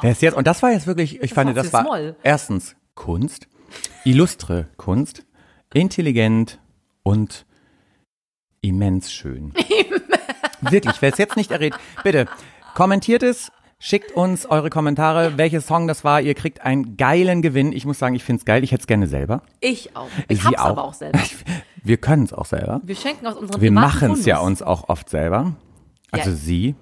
[0.02, 0.36] Wer ist jetzt?
[0.36, 2.16] Und das war jetzt wirklich, ich fand, war das war Cis-Moll.
[2.24, 3.48] erstens Kunst,
[4.04, 5.26] illustre Kunst,
[5.74, 6.60] intelligent
[7.04, 7.46] und
[8.62, 9.54] immens schön.
[10.62, 12.28] Wirklich, wer es jetzt nicht errät, bitte
[12.74, 16.22] kommentiert es, schickt uns eure Kommentare, welches Song das war.
[16.22, 17.72] Ihr kriegt einen geilen Gewinn.
[17.74, 18.64] Ich muss sagen, ich find's geil.
[18.64, 19.44] Ich hätte es gerne selber.
[19.60, 20.08] Ich auch.
[20.28, 21.20] Ich Sie hab's aber auch selber.
[21.84, 22.82] Wir können es auch selber.
[22.84, 25.54] Wir schenken aus unserem Wir machen es ja uns auch oft selber.
[26.12, 26.36] Also Ja.
[26.36, 26.76] sie.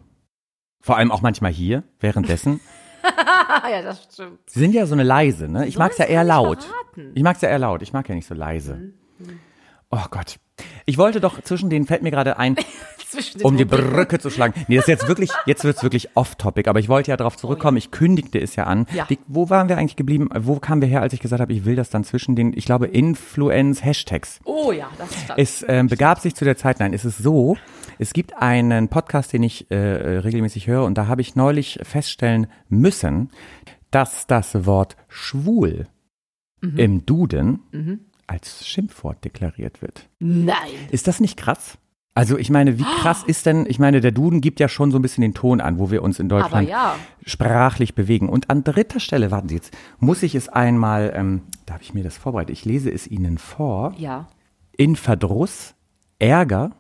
[0.84, 2.60] Vor allem auch manchmal hier, währenddessen.
[3.72, 4.40] ja, das stimmt.
[4.48, 5.66] Sie sind ja so eine leise, ne?
[5.66, 6.64] Ich Soll mag's ja ich's eher laut.
[6.64, 7.12] verraten?
[7.16, 7.82] Ich mag's ja eher laut.
[7.82, 8.76] Ich mag ja nicht so leise.
[8.76, 9.40] Mhm.
[9.92, 10.40] Oh Gott.
[10.86, 12.58] Ich wollte doch zwischen denen fällt mir gerade ein,
[13.14, 13.66] Zwischen den um die.
[13.66, 14.54] Brücke zu schlagen.
[14.68, 17.78] Nee, das ist jetzt wirklich, jetzt wird's wirklich off-topic, aber ich wollte ja darauf zurückkommen.
[17.78, 18.88] Ich kündigte es ja an.
[18.94, 19.06] Ja.
[19.08, 20.30] Wie, wo waren wir eigentlich geblieben?
[20.36, 22.66] Wo kamen wir her, als ich gesagt habe, ich will das dann zwischen den, ich
[22.66, 24.40] glaube, Influence-Hashtags.
[24.46, 25.40] Oh ja, das stand.
[25.40, 27.56] Es ähm, begab sich zu der Zeit, nein, es ist so,
[28.00, 32.48] es gibt einen Podcast, den ich äh, regelmäßig höre und da habe ich neulich feststellen
[32.68, 33.30] müssen,
[33.92, 35.88] dass das Wort schwul
[36.78, 40.08] im Duden als Schimpfwort deklariert wird.
[40.20, 40.56] Nein.
[40.92, 41.78] Ist das nicht krass?
[42.16, 45.00] Also ich meine, wie krass ist denn, ich meine, der Duden gibt ja schon so
[45.00, 46.96] ein bisschen den Ton an, wo wir uns in Deutschland ja.
[47.26, 48.30] sprachlich bewegen.
[48.30, 51.94] Und an dritter Stelle, warten Sie jetzt, muss ich es einmal, ähm, da habe ich
[51.94, 54.28] mir das vorbereitet, ich lese es Ihnen vor Ja.
[54.78, 55.74] in Verdruss,
[56.20, 56.72] Ärger,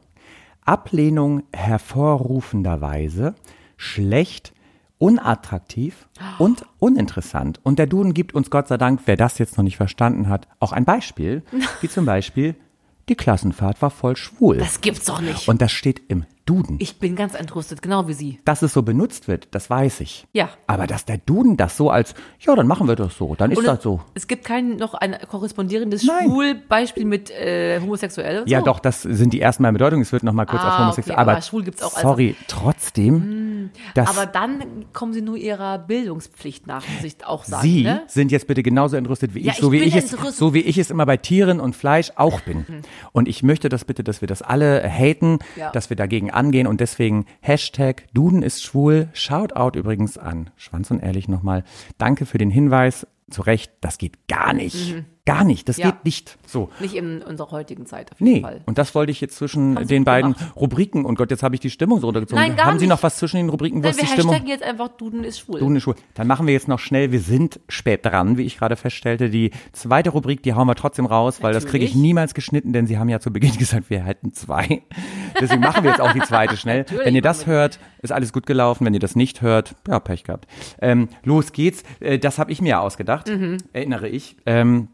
[0.66, 3.36] Ablehnung hervorrufenderweise,
[3.76, 4.54] schlecht,
[5.00, 6.08] unattraktiv
[6.38, 7.60] und uninteressant.
[7.64, 10.48] Und der Duden gibt uns Gott sei Dank, wer das jetzt noch nicht verstanden hat,
[10.60, 11.42] auch ein Beispiel,
[11.82, 12.56] wie zum Beispiel,
[13.10, 14.58] die Klassenfahrt war voll schwul.
[14.58, 15.47] Das gibt's doch nicht.
[15.47, 16.76] und das steht im Duden.
[16.80, 18.39] ich bin ganz entrüstet, genau wie Sie.
[18.46, 20.28] Dass es so benutzt wird, das weiß ich.
[20.34, 20.50] Ja.
[20.68, 23.58] Aber dass der Duden das so als, ja, dann machen wir das so, dann ist
[23.60, 24.02] Und das so.
[24.14, 26.26] Es gibt kein noch ein korrespondierendes Nein.
[26.30, 28.44] Schwulbeispiel mit äh, homosexuell.
[28.48, 28.66] Ja, so.
[28.66, 30.02] doch, das sind die ersten Mal in Bedeutung.
[30.02, 30.62] Es wird nochmal kurz.
[30.64, 31.14] Ah, auf homosexuell.
[31.16, 33.70] okay, aber aber schwul gibt's auch als- Sorry, trotzdem.
[33.96, 37.64] das, Aber dann kommen Sie nur Ihrer Bildungspflicht nach, muss ich auch sagen.
[37.68, 38.02] Sie ne?
[38.08, 40.60] sind jetzt bitte genauso entrüstet wie Ja, ich, so ich wie ich es, so wie
[40.62, 42.66] ich es immer bei Tieren und Fleisch auch bin.
[43.12, 45.72] Und ich möchte das bitte, dass wir das alle haten, Ja.
[45.72, 49.10] dass wir dagegen angehen und deswegen Hashtag Duden ist schwul.
[49.14, 51.64] Shoutout übrigens an Schwanz und Ehrlich nochmal.
[51.98, 53.08] Danke für den Hinweis.
[53.30, 55.04] Zu Recht, das geht gar nicht.
[55.26, 55.78] Gar nicht, das.
[55.78, 55.91] Ja.
[55.91, 56.38] geht nicht.
[56.45, 56.69] So.
[56.82, 58.59] Nicht in unserer heutigen Zeit auf jeden Nee, Fall.
[58.65, 60.53] und das wollte ich jetzt zwischen Haben Sie den beiden gemacht.
[60.57, 62.43] Rubriken, und Gott, jetzt habe ich die Stimmung so runtergezogen.
[62.43, 62.89] Nein, gar Haben Sie nicht.
[62.93, 64.34] noch was zwischen den Rubriken, wo Nein, ist wir die Stimmung?
[64.34, 65.59] hashtaggen jetzt einfach Duden ist schwul.
[65.61, 65.95] Duden ist schwul.
[66.15, 69.30] Dann machen wir jetzt noch schnell, wir sind spät dran, wie ich gerade feststellte.
[69.30, 72.03] Die zweite Rubrik, die hauen wir trotzdem raus, weil das kriege ich Natürlich.
[72.05, 74.82] niemals geschnitten, denn Sie haben ja zu Beginn gesagt, wir hätten zwei.
[75.39, 76.80] Deswegen machen wir jetzt auch die zweite schnell.
[76.84, 78.86] Natürlich Wenn ihr das wir hört, ist alles gut gelaufen.
[78.86, 80.47] Wenn ihr das nicht hört, ja, Pech gehabt.
[80.82, 81.84] Ähm, los geht's.
[82.01, 83.57] Äh, das habe ich mir ausgedacht, Mhm.
[83.71, 84.36] erinnere ich.
[84.45, 84.89] Ähm,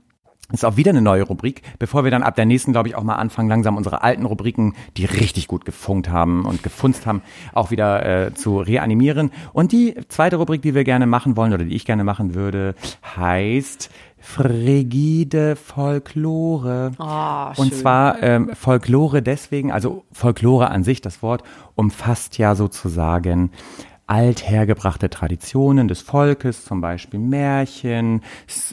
[0.51, 3.03] ist auch wieder eine neue Rubrik, bevor wir dann ab der nächsten, glaube ich, auch
[3.03, 7.21] mal anfangen, langsam unsere alten Rubriken, die richtig gut gefunkt haben und gefunzt haben,
[7.53, 9.31] auch wieder äh, zu reanimieren.
[9.53, 12.75] Und die zweite Rubrik, die wir gerne machen wollen oder die ich gerne machen würde,
[13.15, 13.89] heißt
[14.21, 16.91] frigide Folklore.
[16.97, 21.43] Ah, Und zwar ähm, Folklore deswegen, also Folklore an sich, das Wort
[21.75, 23.51] umfasst ja sozusagen
[24.09, 28.21] althergebrachte Traditionen des Volkes, zum Beispiel Märchen,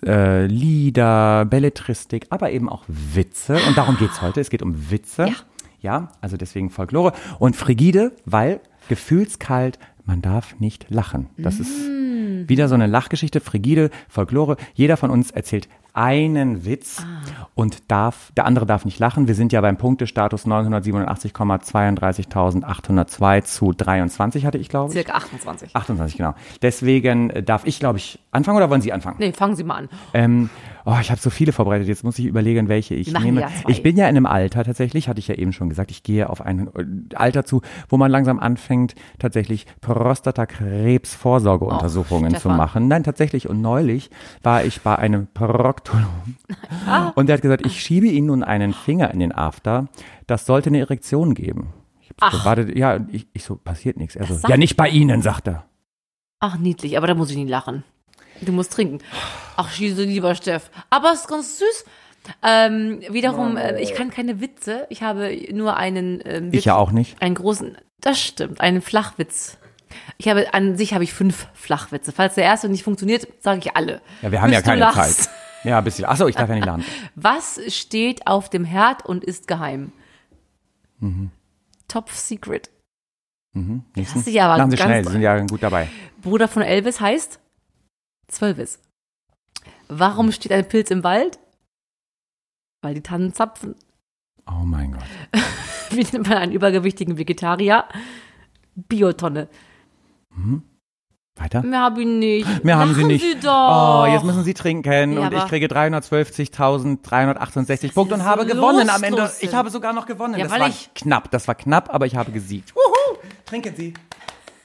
[0.04, 3.58] äh, Lieder, Belletristik, aber eben auch Witze.
[3.68, 4.40] Und darum geht's heute.
[4.40, 5.26] Es geht um Witze.
[5.26, 5.34] Ja.
[5.82, 7.12] Ja, also deswegen Folklore.
[7.38, 11.26] Und frigide, weil gefühlskalt, man darf nicht lachen.
[11.36, 11.72] Das ist
[12.48, 14.56] wieder so eine Lachgeschichte, frigide, Folklore.
[14.74, 17.04] Jeder von uns erzählt einen Witz
[17.54, 19.28] und darf, der andere darf nicht lachen.
[19.28, 24.92] Wir sind ja beim Punktestatus 987,32.802 zu 23 hatte ich, glaube ich.
[24.92, 25.74] Circa 28.
[25.74, 26.34] 28, genau.
[26.60, 29.16] Deswegen äh, darf ich, glaube ich, anfangen oder wollen Sie anfangen?
[29.18, 29.88] Nee, fangen Sie mal an.
[30.12, 30.50] Ähm,
[30.86, 31.88] oh, ich habe so viele vorbereitet.
[31.88, 33.40] Jetzt muss ich überlegen, welche ich machen nehme.
[33.42, 33.48] ja.
[33.68, 36.30] Ich bin ja in einem Alter tatsächlich, hatte ich ja eben schon gesagt, ich gehe
[36.30, 42.56] auf ein äh, Alter zu, wo man langsam anfängt, tatsächlich Prostatakrebsvorsorgeuntersuchungen zu Stefan.
[42.56, 42.88] machen.
[42.88, 43.48] Nein, tatsächlich.
[43.48, 44.10] Und neulich
[44.42, 46.36] war ich bei einem Proktologen
[46.86, 47.12] Ah.
[47.14, 49.88] und der hat gesagt, ich schiebe Ihnen nun einen Finger in den After.
[50.26, 51.72] Das sollte eine Erektion geben.
[52.00, 54.16] Ich hab so gewartet, ja, ich, ich so, passiert nichts.
[54.16, 55.64] Er so, ja, nicht bei Ihnen, sagt er.
[56.40, 57.84] Ach, niedlich, aber da muss ich nicht lachen.
[58.40, 58.98] Du musst trinken.
[59.56, 60.70] Ach, schieße, lieber Steff.
[60.90, 61.84] Aber es ist ganz süß.
[62.42, 64.86] Ähm, wiederum, äh, ich kann keine Witze.
[64.90, 67.20] Ich habe nur einen ähm, Witz, Ich ja auch nicht.
[67.22, 69.58] einen großen, das stimmt, einen Flachwitz.
[70.18, 72.10] Ich habe, an sich habe ich fünf Flachwitze.
[72.12, 74.00] Falls der erste nicht funktioniert, sage ich alle.
[74.22, 74.92] Ja, wir haben ja Bis du keine.
[74.92, 75.28] Zeit.
[75.64, 76.04] Ja, ein bisschen.
[76.04, 76.84] Achso, ich darf ja nicht lachen.
[77.14, 79.92] Was steht auf dem Herd und ist geheim?
[80.98, 81.30] Mhm.
[81.88, 82.70] Top Secret.
[83.54, 84.18] Nächsten.
[84.18, 85.88] Hast dich aber Machen Sie ganz- schnell, Sie sind ja gut dabei.
[86.20, 87.38] Bruder von Elvis heißt
[88.28, 88.78] Zwölvis.
[89.88, 91.38] Warum steht ein Pilz im Wald?
[92.82, 93.74] Weil die Tannen zapfen.
[94.48, 95.02] Oh mein Gott.
[95.90, 97.84] Wie nennt man einen übergewichtigen Vegetarier?
[98.74, 99.48] Biotonne.
[101.36, 101.62] Weiter?
[101.62, 102.64] Mehr habe ich nicht.
[102.64, 103.22] Mehr haben Sie nicht.
[103.24, 104.02] Sie doch.
[104.02, 108.88] Oh, jetzt müssen Sie trinken Ja, und ich kriege 350.368 Punkte und ist habe gewonnen
[108.90, 109.30] am Ende.
[109.40, 110.38] Ich habe sogar noch gewonnen.
[110.38, 112.74] Ja, das war ich- knapp, das war knapp, aber ich habe gesiegt.
[112.74, 113.18] Wuhu!
[113.44, 113.92] Trinken Sie.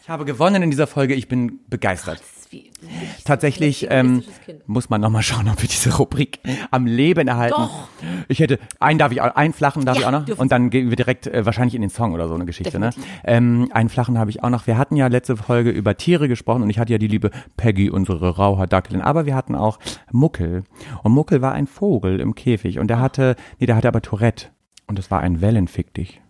[0.01, 2.21] Ich habe gewonnen in dieser Folge, ich bin begeistert.
[2.51, 2.71] Wie,
[3.23, 4.23] Tatsächlich ähm,
[4.65, 6.39] muss man nochmal schauen, ob wir diese Rubrik
[6.69, 7.55] am Leben erhalten.
[7.57, 7.87] Doch.
[8.27, 10.37] Ich hätte, einen darf ich einen flachen darf Ja, ich auch noch.
[10.37, 12.79] Und dann gehen wir direkt äh, wahrscheinlich in den Song oder so eine Geschichte.
[12.79, 12.91] Ne?
[13.23, 14.67] Ähm, einen flachen habe ich auch noch.
[14.67, 17.89] Wir hatten ja letzte Folge über Tiere gesprochen und ich hatte ja die liebe Peggy,
[17.89, 19.01] unsere Rauhaar-Dackelin.
[19.01, 19.79] Aber wir hatten auch
[20.11, 20.63] Muckel.
[21.03, 24.47] Und Muckel war ein Vogel im Käfig und der hatte, nee, der hatte aber Tourette.
[24.87, 26.21] Und das war ein Wellenfick dich.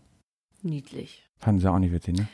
[0.62, 1.28] Niedlich.
[1.38, 2.28] Fanden sie auch nicht witzig, ne?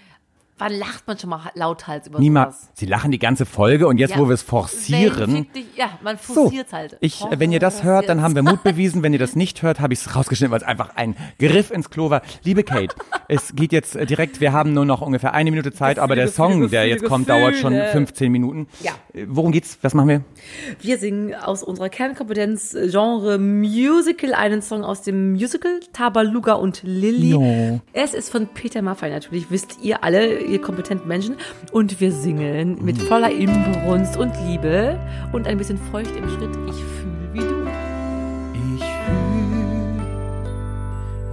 [0.59, 2.55] Wann lacht man schon mal lauthals über Niemals.
[2.61, 2.69] sowas?
[2.73, 4.19] Sie lachen die ganze Folge und jetzt, Ja.
[4.19, 5.47] wo wir es forcieren.
[5.55, 6.97] Dich- Ja, man So, forciert halt.
[6.99, 9.03] ich, äh, wenn ihr das hört, dann haben wir Mut bewiesen.
[9.03, 11.89] Wenn ihr das nicht hört, habe ich es rausgeschnitten, weil es einfach ein Griff ins
[11.89, 12.21] Klo war.
[12.43, 12.95] Liebe Kate,
[13.27, 16.25] es geht jetzt äh, direkt, wir haben nur noch ungefähr eine Minute Zeit, aber der
[16.25, 17.91] Gefühle, Song, Gefühle, der jetzt kommt, dauert schon Gefühle.
[17.91, 18.67] 15 Minuten.
[18.81, 18.93] Ja.
[19.13, 19.77] Äh, Worum geht's?
[19.83, 20.21] Was machen wir?
[20.81, 26.81] Wir singen aus unserer Kernkompetenz äh, Genre Musical einen Song aus dem Musical Tabaluga und
[26.83, 27.29] Lilly.
[27.33, 27.81] No.
[27.93, 31.35] Es ist von Peter Maffay natürlich, wisst ihr alle, ihr kompetenten Menschen.
[31.71, 34.99] Und wir singen mit voller Inbrunst und Liebe
[35.31, 36.55] und ein bisschen feucht im Schritt.
[36.67, 37.67] Ich fühle wie du.
[38.75, 40.01] Ich fühl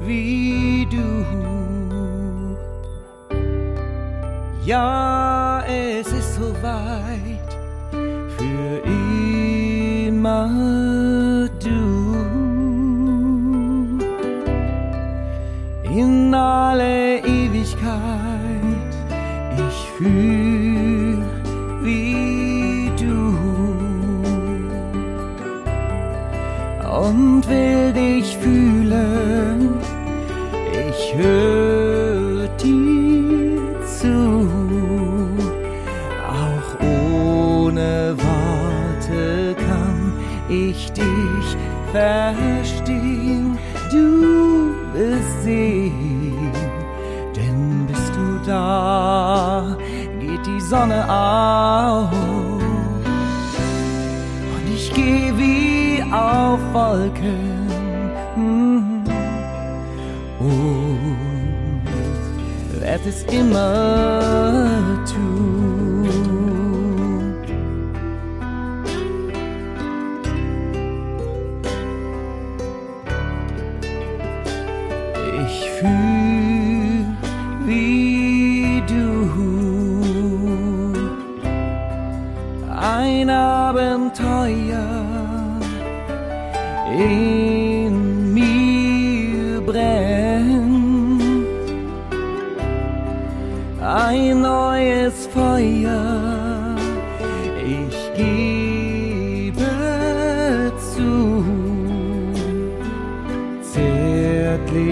[0.06, 1.24] wie du.
[4.66, 7.58] Ja, es ist soweit.
[8.38, 8.82] Für
[10.08, 10.48] immer
[11.62, 11.84] du.
[15.90, 17.03] In alle.
[19.94, 21.22] Ich fühl
[21.82, 23.36] wie du
[27.00, 29.74] und will dich fühlen.
[30.72, 34.48] Ich höre dir zu,
[36.28, 40.12] auch ohne Worte kann
[40.48, 41.56] ich dich
[41.92, 42.53] verstehen.
[50.74, 52.10] Sonne auf.
[54.54, 57.68] Und ich gehe wie auf Wolken.
[58.34, 59.04] Mhm.
[60.40, 61.06] Und
[62.80, 64.20] werd es immer
[65.06, 65.33] tun.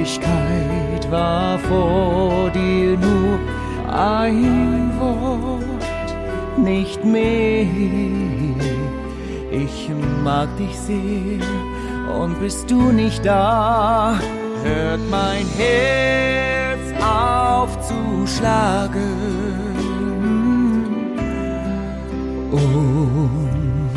[0.02, 3.38] Zärtlichkeit war vor dir nur
[3.88, 7.66] ein Wort, nicht mehr.
[9.52, 9.90] Ich
[10.24, 14.18] mag dich sehr und bist du nicht da,
[14.64, 19.52] hört mein Herz auf zu schlagen.
[22.50, 23.92] Und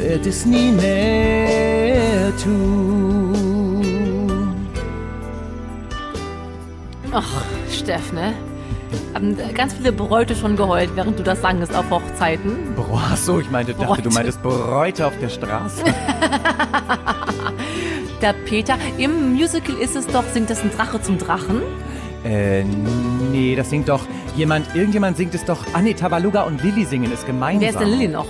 [0.00, 3.41] wird es nie mehr tun.
[7.12, 8.32] Ach, Steff, ne?
[9.14, 12.74] Haben ganz viele Bräute schon geheult, während du das sangest auf Hochzeiten.
[12.76, 14.02] Boah, ach so, ich meinte, dachte, Bräute.
[14.02, 15.82] du meintest Bräute auf der Straße.
[18.20, 21.60] Der Peter, im Musical ist es doch, singt es ein Drache zum Drachen.
[22.24, 22.62] äh,
[23.32, 24.02] nee, das singt doch
[24.36, 25.58] jemand, irgendjemand singt es doch.
[25.72, 27.60] Ah nee, Tabaluga und Lilly singen es gemeinsam.
[27.62, 28.26] Wer ist denn Lilly noch?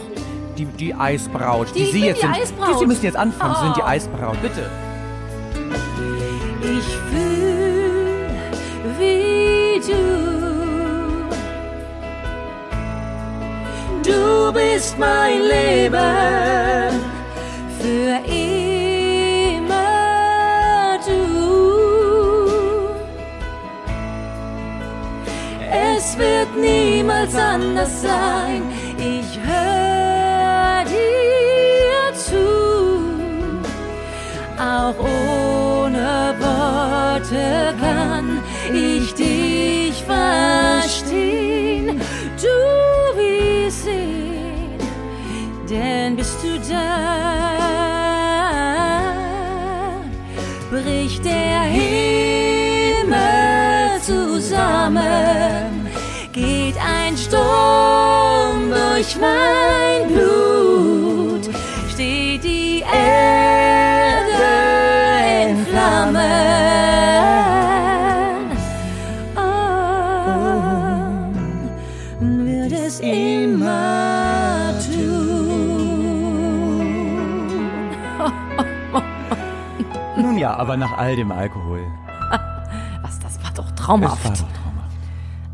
[0.57, 2.37] Die, die Eisbraut, die, Die- Sie jetzt die sind.
[2.37, 2.74] Eisbraut.
[2.74, 3.87] Die, Sie müssen jetzt anfangen, Sie sind die Oh.
[3.87, 4.70] Eisbraut, bitte.
[14.43, 17.01] Du bist mein Leben
[17.78, 19.78] für immer
[21.07, 21.22] du.
[25.95, 28.62] Es wird niemals anders sein.
[28.99, 32.45] Ich höre dir zu
[34.59, 38.43] auch ohne Worte kann
[38.74, 39.41] ich dich
[51.33, 53.20] der Himmel
[54.05, 55.89] zusammen,
[56.33, 60.41] geht ein Sturm durch mein Blut,
[80.53, 81.81] ja, aber nach all dem Alkohol.
[83.03, 84.25] Was, das war doch traumhaft.
[84.25, 84.97] war doch traumhaft.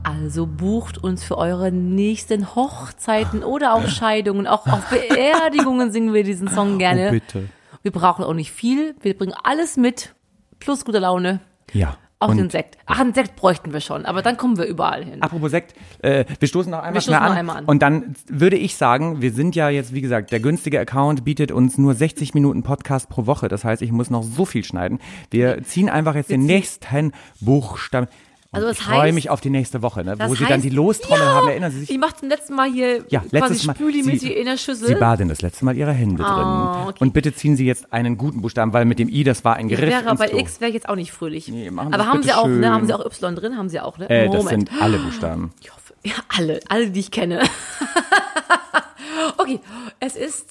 [0.02, 6.24] Also bucht uns für eure nächsten Hochzeiten oder auch Scheidungen, auch auf Beerdigungen singen wir
[6.24, 7.08] diesen Song gerne.
[7.08, 7.48] Oh, bitte.
[7.82, 8.96] Wir brauchen auch nicht viel.
[9.00, 10.14] Wir bringen alles mit,
[10.58, 11.40] plus gute Laune.
[11.72, 11.96] Ja.
[12.20, 12.76] Auch den Sekt.
[12.86, 15.22] Ach, einen Sekt bräuchten wir schon, aber dann kommen wir überall hin.
[15.22, 17.64] Apropos Sekt, äh, wir stoßen noch einmal Wir stoßen an, einmal an.
[17.66, 21.52] Und dann würde ich sagen, wir sind ja jetzt, wie gesagt, der günstige Account bietet
[21.52, 23.46] uns nur 60 Minuten Podcast pro Woche.
[23.46, 24.98] Das heißt, ich muss noch so viel schneiden.
[25.30, 28.08] Wir ziehen einfach jetzt den ziehen- nächsten Buchstaben.
[28.50, 30.62] Und Also ich freue heißt- mich auf die nächste Woche, ne, wo sie dann heißt-
[30.62, 31.32] die Lostrommel Ja!
[31.34, 31.48] haben.
[31.48, 31.90] Erinnern Sie sich?
[31.90, 33.74] Ich mache zum letzten Mal hier Ja, quasi letztes Mal.
[33.74, 34.88] spülimäßig Sie- in der Schüssel.
[34.88, 36.32] Sie baden das letzte Mal ihre Hände drin.
[36.32, 36.96] Ah, okay.
[37.00, 39.68] Und bitte ziehen Sie jetzt einen guten Buchstaben, weil mit dem I, das war ein
[39.68, 40.38] ich Griff wäre bei Klo.
[40.38, 41.48] X wäre ich jetzt auch nicht fröhlich.
[41.48, 42.70] Nee, machen aber haben sie auch, ne?
[42.70, 43.58] Haben sie auch Y drin?
[43.58, 44.08] Haben sie auch, ne?
[44.08, 45.52] Äh, das sind alle Buchstaben.
[45.60, 47.42] Ich hoffe, ja, alle, alle, die ich kenne.
[49.36, 49.60] okay,
[50.00, 50.46] es ist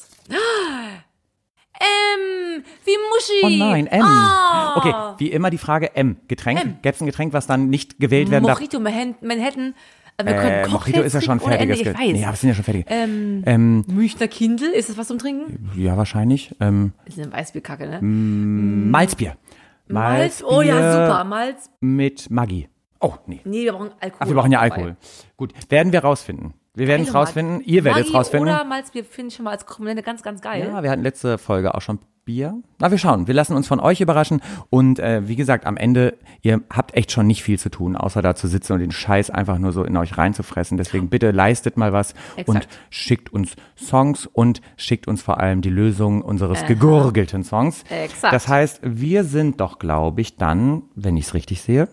[1.79, 3.43] M, wie Muschi.
[3.43, 4.01] Oh nein, M.
[4.03, 4.75] Ah.
[4.77, 6.17] Okay, wie immer die Frage M.
[6.27, 6.81] Getränk?
[6.81, 8.57] Gäbe es ein Getränk, was dann nicht gewählt werden darf?
[8.59, 9.73] Mojito Manhattan.
[10.19, 12.13] Wir Äh, können Mojito Cocktails ist ja schon fertiges Ende, ich weiß.
[12.13, 12.85] Nee, aber es sind ja schon fertig.
[12.89, 15.69] ähm, Ähm, Münchner Kindl, ist das was zum Trinken?
[15.75, 16.55] ja, wahrscheinlich.
[16.59, 17.99] Ähm, Ist eine Weißbierkacke, ne?
[18.01, 19.37] Malzbier.
[19.89, 21.69] Malz, oh ja, super, Malz.
[21.79, 22.67] Mit Maggi.
[22.99, 23.41] Oh, nee.
[23.45, 24.17] Nee, wir brauchen Alkohol.
[24.19, 24.73] Ach, wir brauchen ja dabei.
[24.75, 24.97] Alkohol.
[25.37, 26.55] Gut, werden wir rausfinden.
[26.77, 27.61] Wir werden es rausfinden.
[27.61, 28.49] Ihr werdet es rausfinden.
[28.49, 30.69] Oder Malzbier finde ich schon mal als Komponente ganz, ganz geil.
[30.71, 32.61] Ja, wir hatten letzte Folge auch schon Bier.
[32.77, 33.25] Na, wir schauen.
[33.25, 34.41] Wir lassen uns von euch überraschen.
[34.69, 38.21] Und äh, wie gesagt, am Ende, ihr habt echt schon nicht viel zu tun, außer
[38.21, 40.77] da zu sitzen und den Scheiß einfach nur so in euch reinzufressen.
[40.77, 42.13] Deswegen bitte leistet mal was
[42.45, 42.67] und Exakt.
[42.91, 47.85] schickt uns Songs und schickt uns vor allem die Lösung unseres gegurgelten Songs.
[47.89, 48.33] Exakt.
[48.33, 51.87] Das heißt, wir sind doch, glaube ich, dann, wenn ich es richtig sehe,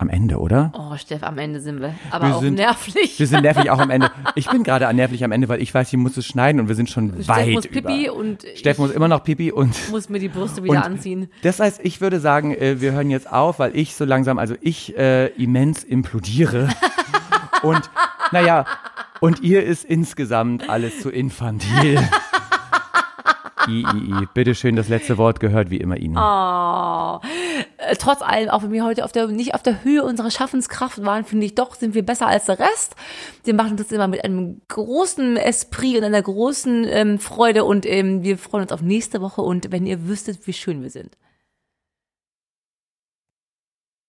[0.00, 0.72] am Ende, oder?
[0.76, 1.94] Oh, Steff, am Ende sind wir.
[2.10, 3.18] Aber Wir auch sind- nervlich.
[3.18, 4.10] Wir sind nervig auch am Ende.
[4.34, 6.74] Ich bin gerade nervlich am Ende, weil ich weiß, ich muss es schneiden und wir
[6.74, 8.14] sind schon Steff weit muss Pipi über.
[8.14, 11.28] und Steff muss immer noch Pipi und muss mir die Brüste wieder anziehen.
[11.42, 14.54] Das heißt, ich würde sagen, äh, wir hören jetzt auf, weil ich so langsam, also
[14.60, 16.68] ich äh, immens implodiere.
[17.62, 17.90] und
[18.32, 18.64] naja,
[19.20, 21.98] und ihr ist insgesamt alles zu infantil.
[23.68, 24.28] I, I, I.
[24.32, 26.16] Bitte schön, das letzte Wort gehört wie immer Ihnen.
[26.16, 27.20] Oh.
[27.98, 31.24] Trotz allem, auch wenn wir heute auf der, nicht auf der Höhe unserer Schaffenskraft waren,
[31.24, 32.94] finde ich doch, sind wir besser als der Rest.
[33.44, 38.22] Wir machen das immer mit einem großen Esprit und einer großen ähm, Freude und ähm,
[38.22, 41.16] wir freuen uns auf nächste Woche und wenn ihr wüsstet, wie schön wir sind.